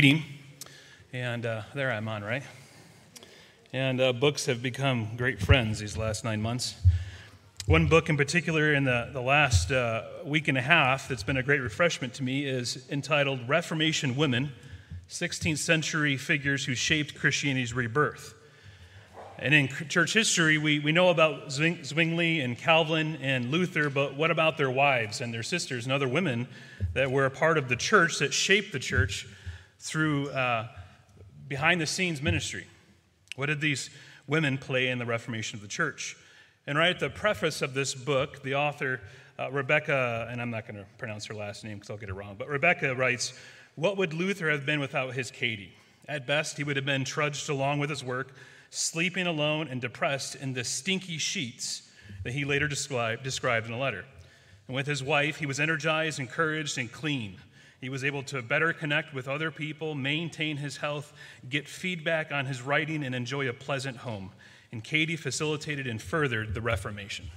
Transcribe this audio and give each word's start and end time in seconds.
reading, 0.00 0.24
and 1.12 1.44
uh, 1.44 1.60
there 1.74 1.92
I'm 1.92 2.08
on, 2.08 2.24
right? 2.24 2.42
And 3.74 4.00
uh, 4.00 4.14
books 4.14 4.46
have 4.46 4.62
become 4.62 5.14
great 5.18 5.38
friends 5.38 5.78
these 5.78 5.94
last 5.94 6.24
nine 6.24 6.40
months. 6.40 6.74
One 7.66 7.86
book 7.86 8.08
in 8.08 8.16
particular 8.16 8.72
in 8.72 8.84
the, 8.84 9.10
the 9.12 9.20
last 9.20 9.70
uh, 9.70 10.04
week 10.24 10.48
and 10.48 10.56
a 10.56 10.62
half 10.62 11.06
that's 11.06 11.22
been 11.22 11.36
a 11.36 11.42
great 11.42 11.60
refreshment 11.60 12.14
to 12.14 12.22
me 12.22 12.46
is 12.46 12.88
entitled 12.88 13.46
Reformation 13.46 14.16
Women 14.16 14.52
16th 15.10 15.58
Century 15.58 16.16
Figures 16.16 16.64
Who 16.64 16.74
Shaped 16.74 17.14
Christianity's 17.14 17.74
Rebirth. 17.74 18.32
And 19.38 19.52
in 19.52 19.68
church 19.68 20.14
history, 20.14 20.56
we, 20.56 20.78
we 20.78 20.92
know 20.92 21.10
about 21.10 21.52
Zwingli 21.52 22.40
and 22.40 22.56
Calvin 22.56 23.16
and 23.16 23.50
Luther, 23.50 23.90
but 23.90 24.16
what 24.16 24.30
about 24.30 24.56
their 24.56 24.70
wives 24.70 25.20
and 25.20 25.34
their 25.34 25.42
sisters 25.42 25.84
and 25.84 25.92
other 25.92 26.08
women 26.08 26.48
that 26.94 27.10
were 27.10 27.26
a 27.26 27.30
part 27.30 27.58
of 27.58 27.68
the 27.68 27.76
church 27.76 28.18
that 28.20 28.32
shaped 28.32 28.72
the 28.72 28.78
church 28.78 29.26
through 29.80 30.28
uh, 30.30 30.68
behind 31.48 31.80
the 31.80 31.86
scenes 31.86 32.22
ministry. 32.22 32.66
What 33.36 33.46
did 33.46 33.60
these 33.60 33.90
women 34.26 34.58
play 34.58 34.88
in 34.88 34.98
the 34.98 35.06
reformation 35.06 35.56
of 35.56 35.62
the 35.62 35.68
church? 35.68 36.16
And 36.66 36.78
right 36.78 36.90
at 36.90 37.00
the 37.00 37.10
preface 37.10 37.62
of 37.62 37.74
this 37.74 37.94
book, 37.94 38.42
the 38.42 38.54
author, 38.54 39.00
uh, 39.38 39.50
Rebecca, 39.50 40.28
and 40.30 40.40
I'm 40.40 40.50
not 40.50 40.66
going 40.66 40.76
to 40.76 40.86
pronounce 40.98 41.24
her 41.26 41.34
last 41.34 41.64
name 41.64 41.78
because 41.78 41.90
I'll 41.90 41.96
get 41.96 42.10
it 42.10 42.14
wrong, 42.14 42.36
but 42.38 42.48
Rebecca 42.48 42.94
writes, 42.94 43.32
What 43.74 43.96
would 43.96 44.12
Luther 44.12 44.50
have 44.50 44.66
been 44.66 44.78
without 44.78 45.14
his 45.14 45.30
Katie? 45.30 45.72
At 46.06 46.26
best, 46.26 46.58
he 46.58 46.64
would 46.64 46.76
have 46.76 46.84
been 46.84 47.04
trudged 47.04 47.48
along 47.48 47.78
with 47.78 47.88
his 47.88 48.04
work, 48.04 48.34
sleeping 48.68 49.26
alone 49.26 49.68
and 49.68 49.80
depressed 49.80 50.34
in 50.34 50.52
the 50.52 50.64
stinky 50.64 51.18
sheets 51.18 51.90
that 52.24 52.32
he 52.32 52.44
later 52.44 52.68
described, 52.68 53.22
described 53.22 53.66
in 53.66 53.72
a 53.72 53.78
letter. 53.78 54.04
And 54.68 54.76
with 54.76 54.86
his 54.86 55.02
wife, 55.02 55.38
he 55.38 55.46
was 55.46 55.58
energized, 55.58 56.20
encouraged, 56.20 56.76
and 56.78 56.92
clean. 56.92 57.36
He 57.80 57.88
was 57.88 58.04
able 58.04 58.22
to 58.24 58.42
better 58.42 58.72
connect 58.72 59.14
with 59.14 59.26
other 59.26 59.50
people, 59.50 59.94
maintain 59.94 60.58
his 60.58 60.76
health, 60.76 61.12
get 61.48 61.66
feedback 61.66 62.30
on 62.30 62.46
his 62.46 62.60
writing, 62.60 63.02
and 63.02 63.14
enjoy 63.14 63.48
a 63.48 63.54
pleasant 63.54 63.98
home. 63.98 64.30
And 64.70 64.84
Katie 64.84 65.16
facilitated 65.16 65.86
and 65.86 66.00
furthered 66.00 66.54
the 66.54 66.60
Reformation. 66.60 67.30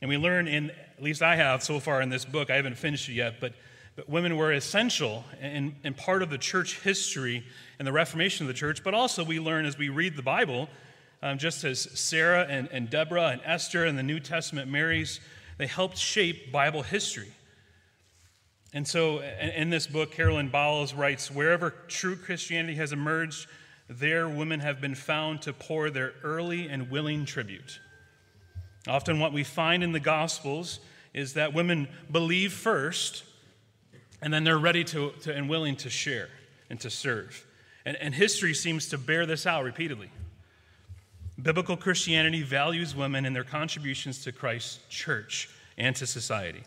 And 0.00 0.08
we 0.08 0.16
learn 0.16 0.48
in, 0.48 0.70
at 0.70 1.02
least 1.02 1.22
I 1.22 1.36
have 1.36 1.62
so 1.62 1.78
far 1.78 2.02
in 2.02 2.08
this 2.08 2.24
book, 2.24 2.50
I 2.50 2.56
haven't 2.56 2.76
finished 2.78 3.08
it 3.08 3.12
yet, 3.12 3.40
but, 3.40 3.52
but 3.96 4.08
women 4.08 4.36
were 4.36 4.52
essential 4.52 5.24
and, 5.40 5.74
and 5.84 5.96
part 5.96 6.22
of 6.22 6.30
the 6.30 6.38
church 6.38 6.80
history 6.80 7.44
and 7.78 7.86
the 7.86 7.92
Reformation 7.92 8.44
of 8.44 8.48
the 8.48 8.58
church. 8.58 8.82
But 8.82 8.94
also, 8.94 9.24
we 9.24 9.38
learn 9.38 9.66
as 9.66 9.78
we 9.78 9.88
read 9.88 10.16
the 10.16 10.22
Bible, 10.22 10.68
um, 11.22 11.38
just 11.38 11.64
as 11.64 11.80
Sarah 11.98 12.46
and, 12.48 12.68
and 12.72 12.90
Deborah 12.90 13.28
and 13.28 13.40
Esther 13.44 13.84
and 13.84 13.96
the 13.96 14.02
New 14.02 14.20
Testament 14.20 14.70
Marys, 14.70 15.20
they 15.58 15.66
helped 15.66 15.96
shape 15.96 16.50
Bible 16.50 16.82
history. 16.82 17.32
And 18.72 18.86
so, 18.86 19.20
in 19.20 19.70
this 19.70 19.86
book, 19.86 20.12
Carolyn 20.12 20.48
Bowles 20.48 20.94
writes 20.94 21.30
Wherever 21.30 21.70
true 21.88 22.14
Christianity 22.14 22.76
has 22.76 22.92
emerged, 22.92 23.48
there 23.88 24.28
women 24.28 24.60
have 24.60 24.80
been 24.80 24.94
found 24.94 25.42
to 25.42 25.52
pour 25.52 25.90
their 25.90 26.14
early 26.22 26.68
and 26.68 26.88
willing 26.90 27.24
tribute. 27.24 27.80
Often, 28.86 29.18
what 29.18 29.32
we 29.32 29.42
find 29.42 29.82
in 29.82 29.92
the 29.92 30.00
Gospels 30.00 30.78
is 31.12 31.34
that 31.34 31.52
women 31.52 31.88
believe 32.10 32.52
first, 32.52 33.24
and 34.22 34.32
then 34.32 34.44
they're 34.44 34.58
ready 34.58 34.84
to, 34.84 35.10
to 35.22 35.34
and 35.34 35.48
willing 35.48 35.74
to 35.76 35.90
share 35.90 36.28
and 36.68 36.78
to 36.80 36.90
serve. 36.90 37.44
And, 37.84 37.96
and 37.96 38.14
history 38.14 38.54
seems 38.54 38.88
to 38.88 38.98
bear 38.98 39.26
this 39.26 39.46
out 39.46 39.64
repeatedly. 39.64 40.10
Biblical 41.42 41.76
Christianity 41.76 42.42
values 42.42 42.94
women 42.94 43.26
and 43.26 43.34
their 43.34 43.44
contributions 43.44 44.22
to 44.24 44.32
Christ's 44.32 44.78
church 44.88 45.48
and 45.76 45.96
to 45.96 46.06
society. 46.06 46.62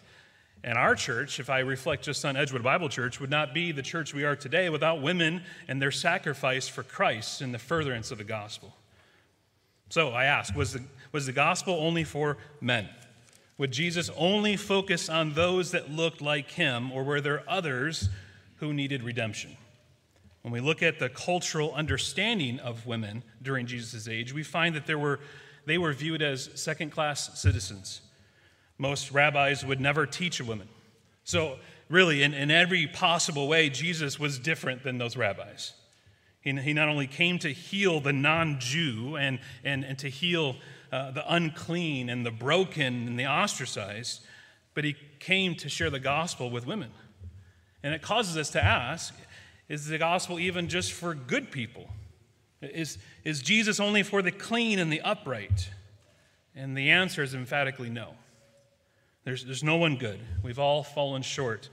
And 0.63 0.77
our 0.77 0.95
church, 0.95 1.39
if 1.39 1.49
I 1.49 1.59
reflect 1.59 2.05
just 2.05 2.23
on 2.23 2.37
Edgewood 2.37 2.63
Bible 2.63 2.87
Church, 2.87 3.19
would 3.19 3.29
not 3.29 3.53
be 3.53 3.73
the 3.73 3.81
church 3.81 4.13
we 4.13 4.23
are 4.23 4.35
today 4.35 4.69
without 4.69 5.01
women 5.01 5.41
and 5.67 5.81
their 5.81 5.91
sacrifice 5.91 6.69
for 6.69 6.83
Christ 6.83 7.41
in 7.41 7.51
the 7.51 7.59
furtherance 7.59 8.11
of 8.11 8.17
the 8.17 8.23
gospel. 8.23 8.73
So 9.89 10.11
I 10.11 10.25
ask 10.25 10.55
was 10.55 10.73
the, 10.73 10.83
was 11.11 11.25
the 11.25 11.33
gospel 11.33 11.73
only 11.75 12.05
for 12.05 12.37
men? 12.61 12.87
Would 13.57 13.71
Jesus 13.71 14.09
only 14.17 14.55
focus 14.55 15.09
on 15.09 15.33
those 15.33 15.71
that 15.71 15.91
looked 15.91 16.21
like 16.21 16.51
him, 16.51 16.91
or 16.91 17.03
were 17.03 17.21
there 17.21 17.43
others 17.47 18.09
who 18.55 18.73
needed 18.73 19.03
redemption? 19.03 19.57
When 20.43 20.53
we 20.53 20.61
look 20.61 20.81
at 20.81 20.97
the 20.97 21.09
cultural 21.09 21.73
understanding 21.73 22.59
of 22.59 22.85
women 22.85 23.23
during 23.41 23.65
Jesus' 23.65 24.07
age, 24.07 24.33
we 24.33 24.43
find 24.43 24.75
that 24.75 24.87
there 24.87 24.97
were, 24.97 25.19
they 25.65 25.77
were 25.77 25.93
viewed 25.93 26.21
as 26.21 26.49
second 26.55 26.91
class 26.91 27.39
citizens 27.39 28.01
most 28.83 29.11
rabbis 29.11 29.65
would 29.65 29.79
never 29.79 30.05
teach 30.05 30.41
a 30.41 30.43
woman. 30.43 30.67
So, 31.23 31.57
really, 31.87 32.21
in, 32.21 32.33
in 32.33 32.51
every 32.51 32.85
possible 32.85 33.47
way, 33.47 33.69
Jesus 33.69 34.19
was 34.19 34.37
different 34.37 34.83
than 34.83 34.97
those 34.97 35.15
rabbis. 35.15 35.71
He, 36.41 36.51
he 36.51 36.73
not 36.73 36.89
only 36.89 37.07
came 37.07 37.39
to 37.39 37.49
heal 37.49 38.01
the 38.01 38.11
non 38.11 38.59
Jew 38.59 39.15
and, 39.15 39.39
and, 39.63 39.85
and 39.85 39.97
to 39.99 40.09
heal 40.09 40.57
uh, 40.91 41.11
the 41.11 41.23
unclean 41.33 42.09
and 42.09 42.25
the 42.25 42.31
broken 42.31 43.07
and 43.07 43.17
the 43.17 43.25
ostracized, 43.25 44.21
but 44.73 44.83
he 44.83 44.95
came 45.19 45.55
to 45.55 45.69
share 45.69 45.89
the 45.89 45.99
gospel 45.99 46.49
with 46.49 46.67
women. 46.67 46.91
And 47.81 47.93
it 47.93 48.01
causes 48.01 48.35
us 48.37 48.49
to 48.51 48.63
ask 48.63 49.13
is 49.69 49.87
the 49.87 49.97
gospel 49.97 50.39
even 50.39 50.67
just 50.67 50.91
for 50.91 51.15
good 51.15 51.49
people? 51.49 51.87
Is, 52.61 52.97
is 53.23 53.41
Jesus 53.41 53.79
only 53.79 54.03
for 54.03 54.21
the 54.21 54.31
clean 54.31 54.77
and 54.77 54.91
the 54.91 55.01
upright? 55.01 55.69
And 56.53 56.77
the 56.77 56.89
answer 56.89 57.23
is 57.23 57.33
emphatically 57.33 57.89
no. 57.89 58.13
There's, 59.23 59.45
there's 59.45 59.63
no 59.63 59.77
one 59.77 59.95
good. 59.95 60.19
We've 60.43 60.59
all 60.59 60.83
fallen 60.83 61.21
short, 61.21 61.69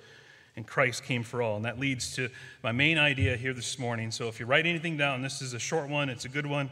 and 0.56 0.66
Christ 0.66 1.04
came 1.04 1.22
for 1.22 1.42
all. 1.42 1.56
And 1.56 1.64
that 1.64 1.80
leads 1.80 2.14
to 2.16 2.28
my 2.62 2.72
main 2.72 2.98
idea 2.98 3.36
here 3.36 3.52
this 3.52 3.78
morning. 3.78 4.10
So 4.10 4.28
if 4.28 4.38
you 4.38 4.46
write 4.46 4.66
anything 4.66 4.96
down, 4.96 5.22
this 5.22 5.42
is 5.42 5.52
a 5.52 5.58
short 5.58 5.88
one, 5.88 6.08
it's 6.08 6.24
a 6.24 6.28
good 6.28 6.46
one. 6.46 6.70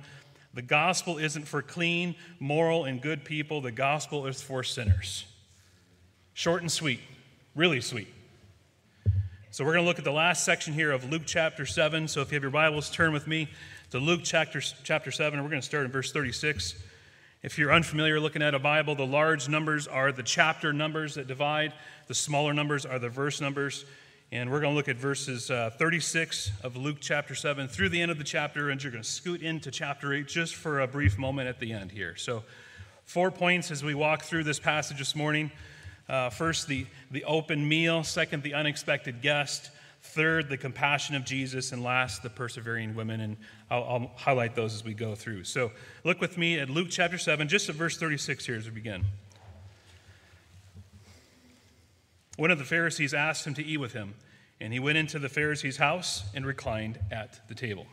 The 0.55 0.63
gospel 0.63 1.19
isn't 1.19 1.47
for 1.47 1.63
clean, 1.63 2.15
moral, 2.41 2.85
and 2.85 3.03
good 3.03 3.25
people, 3.25 3.61
the 3.61 3.73
gospel 3.73 4.27
is 4.27 4.41
for 4.41 4.63
sinners. 4.63 5.25
Short 6.33 6.63
and 6.63 6.71
sweet, 6.71 7.01
really 7.55 7.81
sweet. 7.81 8.09
So 9.51 9.65
we're 9.65 9.73
going 9.73 9.85
to 9.85 9.89
look 9.89 9.99
at 9.99 10.05
the 10.05 10.13
last 10.13 10.45
section 10.45 10.73
here 10.73 10.93
of 10.93 11.11
Luke 11.11 11.23
chapter 11.27 11.67
7. 11.67 12.07
So 12.07 12.21
if 12.21 12.31
you 12.31 12.37
have 12.37 12.43
your 12.43 12.53
Bibles, 12.53 12.91
turn 12.91 13.13
with 13.13 13.27
me 13.27 13.49
to 13.91 13.99
Luke 13.99 14.21
chapter, 14.23 14.61
chapter 14.61 15.11
7. 15.11 15.43
We're 15.43 15.49
going 15.49 15.61
to 15.61 15.67
start 15.67 15.85
in 15.85 15.91
verse 15.91 16.13
36. 16.13 16.75
If 17.41 17.57
you're 17.57 17.73
unfamiliar 17.73 18.19
looking 18.19 18.43
at 18.43 18.57
a 18.57 18.59
Bible, 18.59 18.97
the 18.97 19.07
large 19.07 19.49
numbers 19.49 19.87
are 19.87 20.11
the 20.11 20.25
chapter 20.25 20.73
numbers 20.73 21.15
that 21.15 21.29
divide, 21.29 21.73
the 22.09 22.15
smaller 22.15 22.53
numbers 22.53 22.85
are 22.85 22.99
the 22.99 23.09
verse 23.09 23.41
numbers. 23.41 23.85
And 24.33 24.51
we're 24.51 24.61
going 24.61 24.73
to 24.73 24.77
look 24.77 24.89
at 24.89 24.97
verses 24.97 25.49
uh, 25.49 25.71
36 25.79 26.51
of 26.65 26.77
Luke 26.77 26.97
chapter 27.01 27.37
7 27.37 27.69
through 27.69 27.91
the 27.91 28.03
end 28.03 28.11
of 28.11 28.19
the 28.19 28.25
chapter, 28.25 28.71
and 28.71 28.83
you're 28.83 28.91
going 28.91 29.05
to 29.05 29.09
scoot 29.09 29.41
into 29.41 29.71
chapter 29.71 30.13
8 30.13 30.27
just 30.27 30.57
for 30.57 30.81
a 30.81 30.89
brief 30.89 31.17
moment 31.17 31.49
at 31.49 31.61
the 31.61 31.73
end 31.73 31.93
here. 31.93 32.17
So, 32.17 32.43
four 33.05 33.31
points 33.31 33.71
as 33.71 33.85
we 33.85 33.95
walk 33.95 34.25
through 34.25 34.43
this 34.43 34.59
passage 34.59 34.99
this 34.99 35.15
morning. 35.15 35.53
Uh, 36.09 36.31
first, 36.31 36.67
the, 36.67 36.87
the 37.13 37.23
open 37.23 37.69
meal. 37.69 38.03
Second, 38.03 38.43
the 38.43 38.55
unexpected 38.55 39.23
guest. 39.23 39.71
Third, 40.01 40.49
the 40.49 40.57
compassion 40.57 41.15
of 41.15 41.25
Jesus. 41.25 41.73
And 41.73 41.83
last, 41.83 42.23
the 42.23 42.31
persevering 42.31 42.95
women. 42.95 43.21
And 43.21 43.37
I'll, 43.71 43.85
I'll, 43.85 44.11
highlight 44.17 44.55
those 44.55 44.75
as 44.75 44.85
we 44.85 44.95
go 44.95 45.15
through. 45.15 45.45
So 45.45 45.73
look 46.05 46.21
with 46.21 46.39
me 46.39 46.59
at 46.59 46.71
Luke 46.71 46.89
chapter 46.91 47.19
7, 47.19 47.49
just 47.49 47.69
at 47.69 47.75
verse 47.75 47.97
36 47.97 48.47
here 48.47 48.57
as 48.57 48.65
we 48.65 48.71
begin. 48.71 49.05
One 52.37 52.53
of 52.53 52.59
the 52.59 52.65
Pharisees 52.65 53.15
asked 53.15 53.47
him 53.47 53.55
to 53.55 53.65
eat 53.65 53.79
with 53.79 53.95
him, 53.95 54.15
and 54.61 54.73
he 54.73 54.79
went 54.79 54.97
into 54.97 55.19
the 55.19 55.29
Pharisee's 55.29 55.77
house 55.77 56.23
and 56.35 56.47
reclined 56.47 57.01
at 57.11 57.41
the 57.49 57.55
table. 57.55 57.87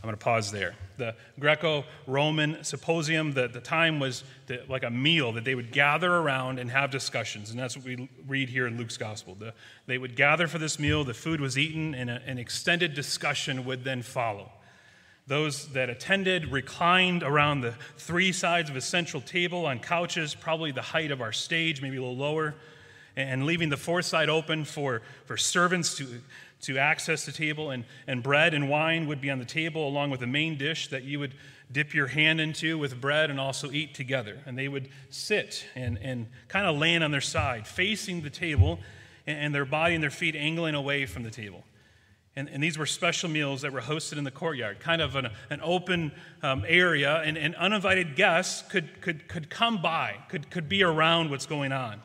I'm 0.00 0.06
going 0.06 0.16
to 0.16 0.24
pause 0.24 0.52
there. 0.52 0.76
The 0.96 1.16
Greco 1.40 1.84
Roman 2.06 2.62
symposium, 2.62 3.32
the, 3.32 3.48
the 3.48 3.60
time 3.60 3.98
was 3.98 4.22
to, 4.46 4.62
like 4.68 4.84
a 4.84 4.90
meal 4.90 5.32
that 5.32 5.44
they 5.44 5.56
would 5.56 5.72
gather 5.72 6.14
around 6.14 6.60
and 6.60 6.70
have 6.70 6.92
discussions. 6.92 7.50
And 7.50 7.58
that's 7.58 7.76
what 7.76 7.84
we 7.84 8.08
read 8.26 8.48
here 8.48 8.68
in 8.68 8.78
Luke's 8.78 8.96
gospel. 8.96 9.34
The, 9.34 9.54
they 9.86 9.98
would 9.98 10.14
gather 10.14 10.46
for 10.46 10.58
this 10.58 10.78
meal, 10.78 11.02
the 11.02 11.14
food 11.14 11.40
was 11.40 11.58
eaten, 11.58 11.96
and 11.96 12.10
a, 12.10 12.22
an 12.26 12.38
extended 12.38 12.94
discussion 12.94 13.64
would 13.64 13.82
then 13.82 14.02
follow. 14.02 14.52
Those 15.26 15.68
that 15.72 15.90
attended 15.90 16.52
reclined 16.52 17.24
around 17.24 17.60
the 17.60 17.74
three 17.96 18.32
sides 18.32 18.70
of 18.70 18.76
a 18.76 18.80
central 18.80 19.20
table 19.20 19.66
on 19.66 19.80
couches, 19.80 20.34
probably 20.34 20.70
the 20.70 20.80
height 20.80 21.10
of 21.10 21.20
our 21.20 21.32
stage, 21.32 21.82
maybe 21.82 21.96
a 21.96 22.00
little 22.00 22.16
lower, 22.16 22.54
and 23.16 23.44
leaving 23.44 23.68
the 23.68 23.76
fourth 23.76 24.06
side 24.06 24.28
open 24.28 24.64
for, 24.64 25.02
for 25.26 25.36
servants 25.36 25.96
to 25.96 26.22
to 26.62 26.78
access 26.78 27.24
the 27.24 27.32
table, 27.32 27.70
and, 27.70 27.84
and 28.06 28.22
bread 28.22 28.54
and 28.54 28.68
wine 28.68 29.06
would 29.06 29.20
be 29.20 29.30
on 29.30 29.38
the 29.38 29.44
table 29.44 29.86
along 29.86 30.10
with 30.10 30.20
the 30.20 30.26
main 30.26 30.58
dish 30.58 30.88
that 30.88 31.04
you 31.04 31.20
would 31.20 31.34
dip 31.70 31.94
your 31.94 32.06
hand 32.06 32.40
into 32.40 32.78
with 32.78 33.00
bread 33.00 33.30
and 33.30 33.38
also 33.38 33.70
eat 33.70 33.94
together. 33.94 34.38
And 34.46 34.58
they 34.58 34.68
would 34.68 34.88
sit 35.10 35.66
and, 35.74 35.98
and 35.98 36.26
kind 36.48 36.66
of 36.66 36.76
land 36.78 37.04
on 37.04 37.10
their 37.10 37.20
side, 37.20 37.66
facing 37.66 38.22
the 38.22 38.30
table, 38.30 38.80
and, 39.26 39.38
and 39.38 39.54
their 39.54 39.64
body 39.64 39.94
and 39.94 40.02
their 40.02 40.10
feet 40.10 40.34
angling 40.34 40.74
away 40.74 41.06
from 41.06 41.22
the 41.22 41.30
table. 41.30 41.64
And, 42.36 42.48
and, 42.50 42.62
these 42.62 42.78
were 42.78 42.86
special 42.86 43.28
meals 43.28 43.62
that 43.62 43.72
were 43.72 43.80
hosted 43.80 44.16
in 44.16 44.22
the 44.22 44.30
courtyard, 44.30 44.78
kind 44.78 45.02
of 45.02 45.16
an, 45.16 45.28
an 45.50 45.60
open 45.60 46.12
um, 46.40 46.64
area, 46.68 47.20
and, 47.24 47.36
and, 47.36 47.56
uninvited 47.56 48.14
guests 48.14 48.62
could, 48.70 49.00
could, 49.00 49.26
could 49.26 49.50
come 49.50 49.82
by, 49.82 50.14
could, 50.28 50.48
could 50.48 50.68
be 50.68 50.84
around 50.84 51.30
what's 51.30 51.46
going 51.46 51.72
on. 51.72 52.00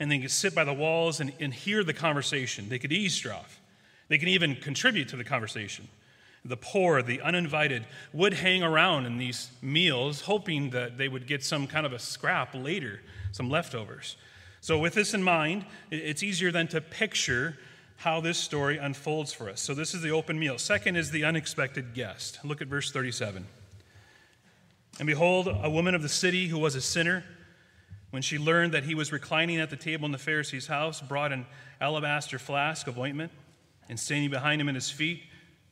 And 0.00 0.10
they 0.10 0.20
could 0.20 0.30
sit 0.30 0.54
by 0.54 0.64
the 0.64 0.72
walls 0.72 1.20
and, 1.20 1.34
and 1.38 1.52
hear 1.52 1.84
the 1.84 1.92
conversation. 1.92 2.70
They 2.70 2.78
could 2.78 2.92
eavesdrop. 2.92 3.44
They 4.08 4.18
can 4.18 4.28
even 4.28 4.56
contribute 4.56 5.08
to 5.08 5.16
the 5.16 5.24
conversation. 5.24 5.88
The 6.44 6.56
poor, 6.56 7.02
the 7.02 7.20
uninvited, 7.20 7.86
would 8.12 8.34
hang 8.34 8.62
around 8.62 9.06
in 9.06 9.18
these 9.18 9.50
meals, 9.60 10.22
hoping 10.22 10.70
that 10.70 10.96
they 10.96 11.08
would 11.08 11.26
get 11.26 11.44
some 11.44 11.66
kind 11.66 11.84
of 11.84 11.92
a 11.92 11.98
scrap 11.98 12.54
later, 12.54 13.00
some 13.32 13.50
leftovers. 13.50 14.16
So, 14.60 14.78
with 14.78 14.94
this 14.94 15.14
in 15.14 15.22
mind, 15.22 15.64
it's 15.90 16.22
easier 16.22 16.50
then 16.50 16.68
to 16.68 16.80
picture 16.80 17.58
how 17.96 18.20
this 18.20 18.38
story 18.38 18.78
unfolds 18.78 19.32
for 19.32 19.50
us. 19.50 19.60
So, 19.60 19.74
this 19.74 19.94
is 19.94 20.00
the 20.00 20.10
open 20.10 20.38
meal. 20.38 20.58
Second 20.58 20.96
is 20.96 21.10
the 21.10 21.24
unexpected 21.24 21.92
guest. 21.94 22.38
Look 22.44 22.62
at 22.62 22.68
verse 22.68 22.90
37. 22.90 23.46
And 24.98 25.06
behold, 25.06 25.48
a 25.48 25.70
woman 25.70 25.94
of 25.94 26.02
the 26.02 26.08
city 26.08 26.48
who 26.48 26.58
was 26.58 26.74
a 26.74 26.80
sinner, 26.80 27.24
when 28.10 28.22
she 28.22 28.38
learned 28.38 28.72
that 28.72 28.84
he 28.84 28.94
was 28.94 29.12
reclining 29.12 29.58
at 29.58 29.70
the 29.70 29.76
table 29.76 30.06
in 30.06 30.12
the 30.12 30.18
Pharisee's 30.18 30.66
house, 30.66 31.00
brought 31.00 31.32
an 31.32 31.46
alabaster 31.80 32.38
flask 32.38 32.86
of 32.86 32.98
ointment, 32.98 33.30
and 33.88 33.98
standing 33.98 34.30
behind 34.30 34.60
him 34.60 34.68
at 34.68 34.74
his 34.74 34.90
feet, 34.90 35.22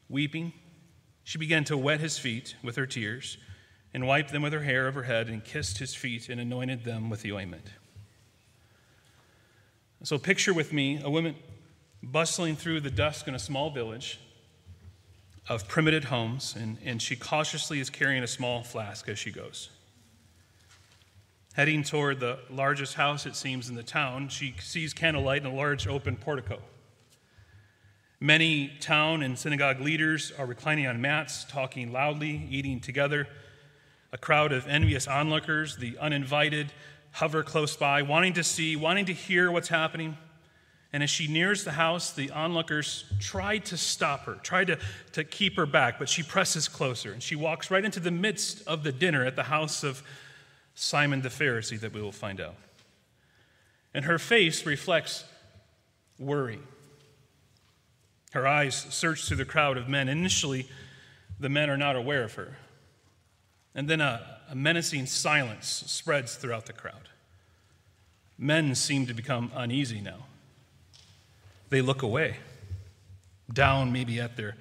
weeping, 0.09 0.53
she 1.25 1.39
began 1.39 1.65
to 1.65 1.77
wet 1.77 2.01
his 2.01 2.19
feet 2.19 2.55
with 2.63 2.77
her 2.77 2.87
tears, 2.87 3.39
and 3.93 4.07
wiped 4.07 4.33
them 4.33 4.43
with 4.43 4.53
her 4.53 4.63
hair 4.63 4.87
of 4.87 4.95
her 4.95 5.05
head, 5.05 5.29
and 5.29 5.45
kissed 5.45 5.79
his 5.79 5.95
feet, 5.95 6.29
and 6.29 6.41
anointed 6.41 6.85
them 6.85 7.11
with 7.11 7.23
the 7.23 7.33
ointment. 7.33 7.67
So, 10.03 10.19
picture 10.19 10.55
with 10.55 10.73
me 10.73 11.01
a 11.03 11.11
woman 11.11 11.35
bustling 12.03 12.57
through 12.57 12.81
the 12.81 12.91
dusk 12.91 13.27
in 13.27 13.35
a 13.35 13.39
small 13.39 13.71
village 13.71 14.21
of 15.49 15.67
primitive 15.67 16.05
homes, 16.05 16.55
and, 16.57 16.79
and 16.85 17.01
she 17.01 17.17
cautiously 17.17 17.81
is 17.81 17.91
carrying 17.91 18.23
a 18.23 18.27
small 18.29 18.63
flask 18.63 19.09
as 19.09 19.19
she 19.19 19.31
goes. 19.31 19.71
Heading 21.55 21.83
toward 21.83 22.21
the 22.21 22.39
largest 22.51 22.95
house, 22.95 23.25
it 23.25 23.35
seems, 23.35 23.69
in 23.69 23.77
the 23.77 23.83
town, 23.83 24.29
she 24.29 24.55
sees 24.61 24.93
candlelight 24.93 25.41
in 25.41 25.47
a 25.47 25.55
large 25.55 25.87
open 25.87 26.17
portico. 26.17 26.61
Many 28.21 28.73
town 28.81 29.23
and 29.23 29.39
synagogue 29.39 29.81
leaders 29.81 30.33
are 30.39 30.47
reclining 30.47 30.87
on 30.87 31.01
mats, 31.03 31.45
talking 31.45 31.93
loudly, 31.93 32.49
eating 32.51 32.81
together. 32.81 33.29
A 34.11 34.17
crowd 34.17 34.53
of 34.53 34.67
envious 34.67 35.07
onlookers, 35.07 35.77
the 35.77 35.99
uninvited, 35.99 36.73
hover 37.13 37.43
close 37.43 37.77
by, 37.77 38.01
wanting 38.01 38.33
to 38.35 38.43
see, 38.43 38.75
wanting 38.75 39.05
to 39.07 39.13
hear 39.13 39.51
what's 39.51 39.69
happening. 39.69 40.17
And 40.95 41.03
as 41.03 41.11
she 41.11 41.27
nears 41.27 41.65
the 41.65 41.73
house, 41.73 42.13
the 42.13 42.31
onlookers 42.31 43.05
try 43.21 43.59
to 43.59 43.77
stop 43.77 44.25
her, 44.25 44.37
try 44.37 44.65
to, 44.65 44.79
to 45.13 45.23
keep 45.23 45.57
her 45.57 45.67
back, 45.67 45.99
but 45.99 46.09
she 46.09 46.23
presses 46.23 46.69
closer 46.69 47.13
and 47.13 47.23
she 47.23 47.37
walks 47.37 47.71
right 47.71 47.85
into 47.85 48.01
the 48.01 48.11
midst 48.11 48.67
of 48.67 48.83
the 48.83 48.93
dinner 48.93 49.27
at 49.27 49.37
the 49.37 49.43
house 49.43 49.83
of 49.83 50.03
Simon 50.75 51.21
the 51.21 51.29
Pharisee, 51.29 51.79
that 51.81 51.93
we 51.93 52.01
will 52.01 52.13
find 52.13 52.41
out. 52.41 52.55
And 53.93 54.07
her 54.07 54.19
face 54.19 54.65
reflects 54.65 55.25
worry. 56.19 56.61
Her 58.33 58.47
eyes 58.47 58.87
search 58.91 59.27
through 59.27 59.39
the 59.39 59.45
crowd 59.45 59.77
of 59.77 59.89
men. 59.89 60.09
Initially, 60.09 60.69
the 61.39 61.49
men 61.49 61.71
are 61.71 61.77
not 61.77 61.97
aware 61.97 62.25
of 62.25 62.35
her. 62.35 62.57
And 63.75 63.89
then 63.89 64.01
a, 64.01 64.41
a 64.51 64.55
menacing 64.55 65.07
silence 65.07 65.85
spreads 65.87 66.37
throughout 66.37 66.67
the 66.67 66.73
crowd. 66.73 67.09
Men 68.39 68.75
seem 68.75 69.07
to 69.07 69.15
become 69.15 69.51
uneasy 69.55 70.01
now 70.01 70.25
they 71.69 71.83
look 71.83 72.03
away, 72.03 72.37
down 73.53 73.93
maybe 73.93 74.21
at 74.21 74.37
their, 74.37 74.57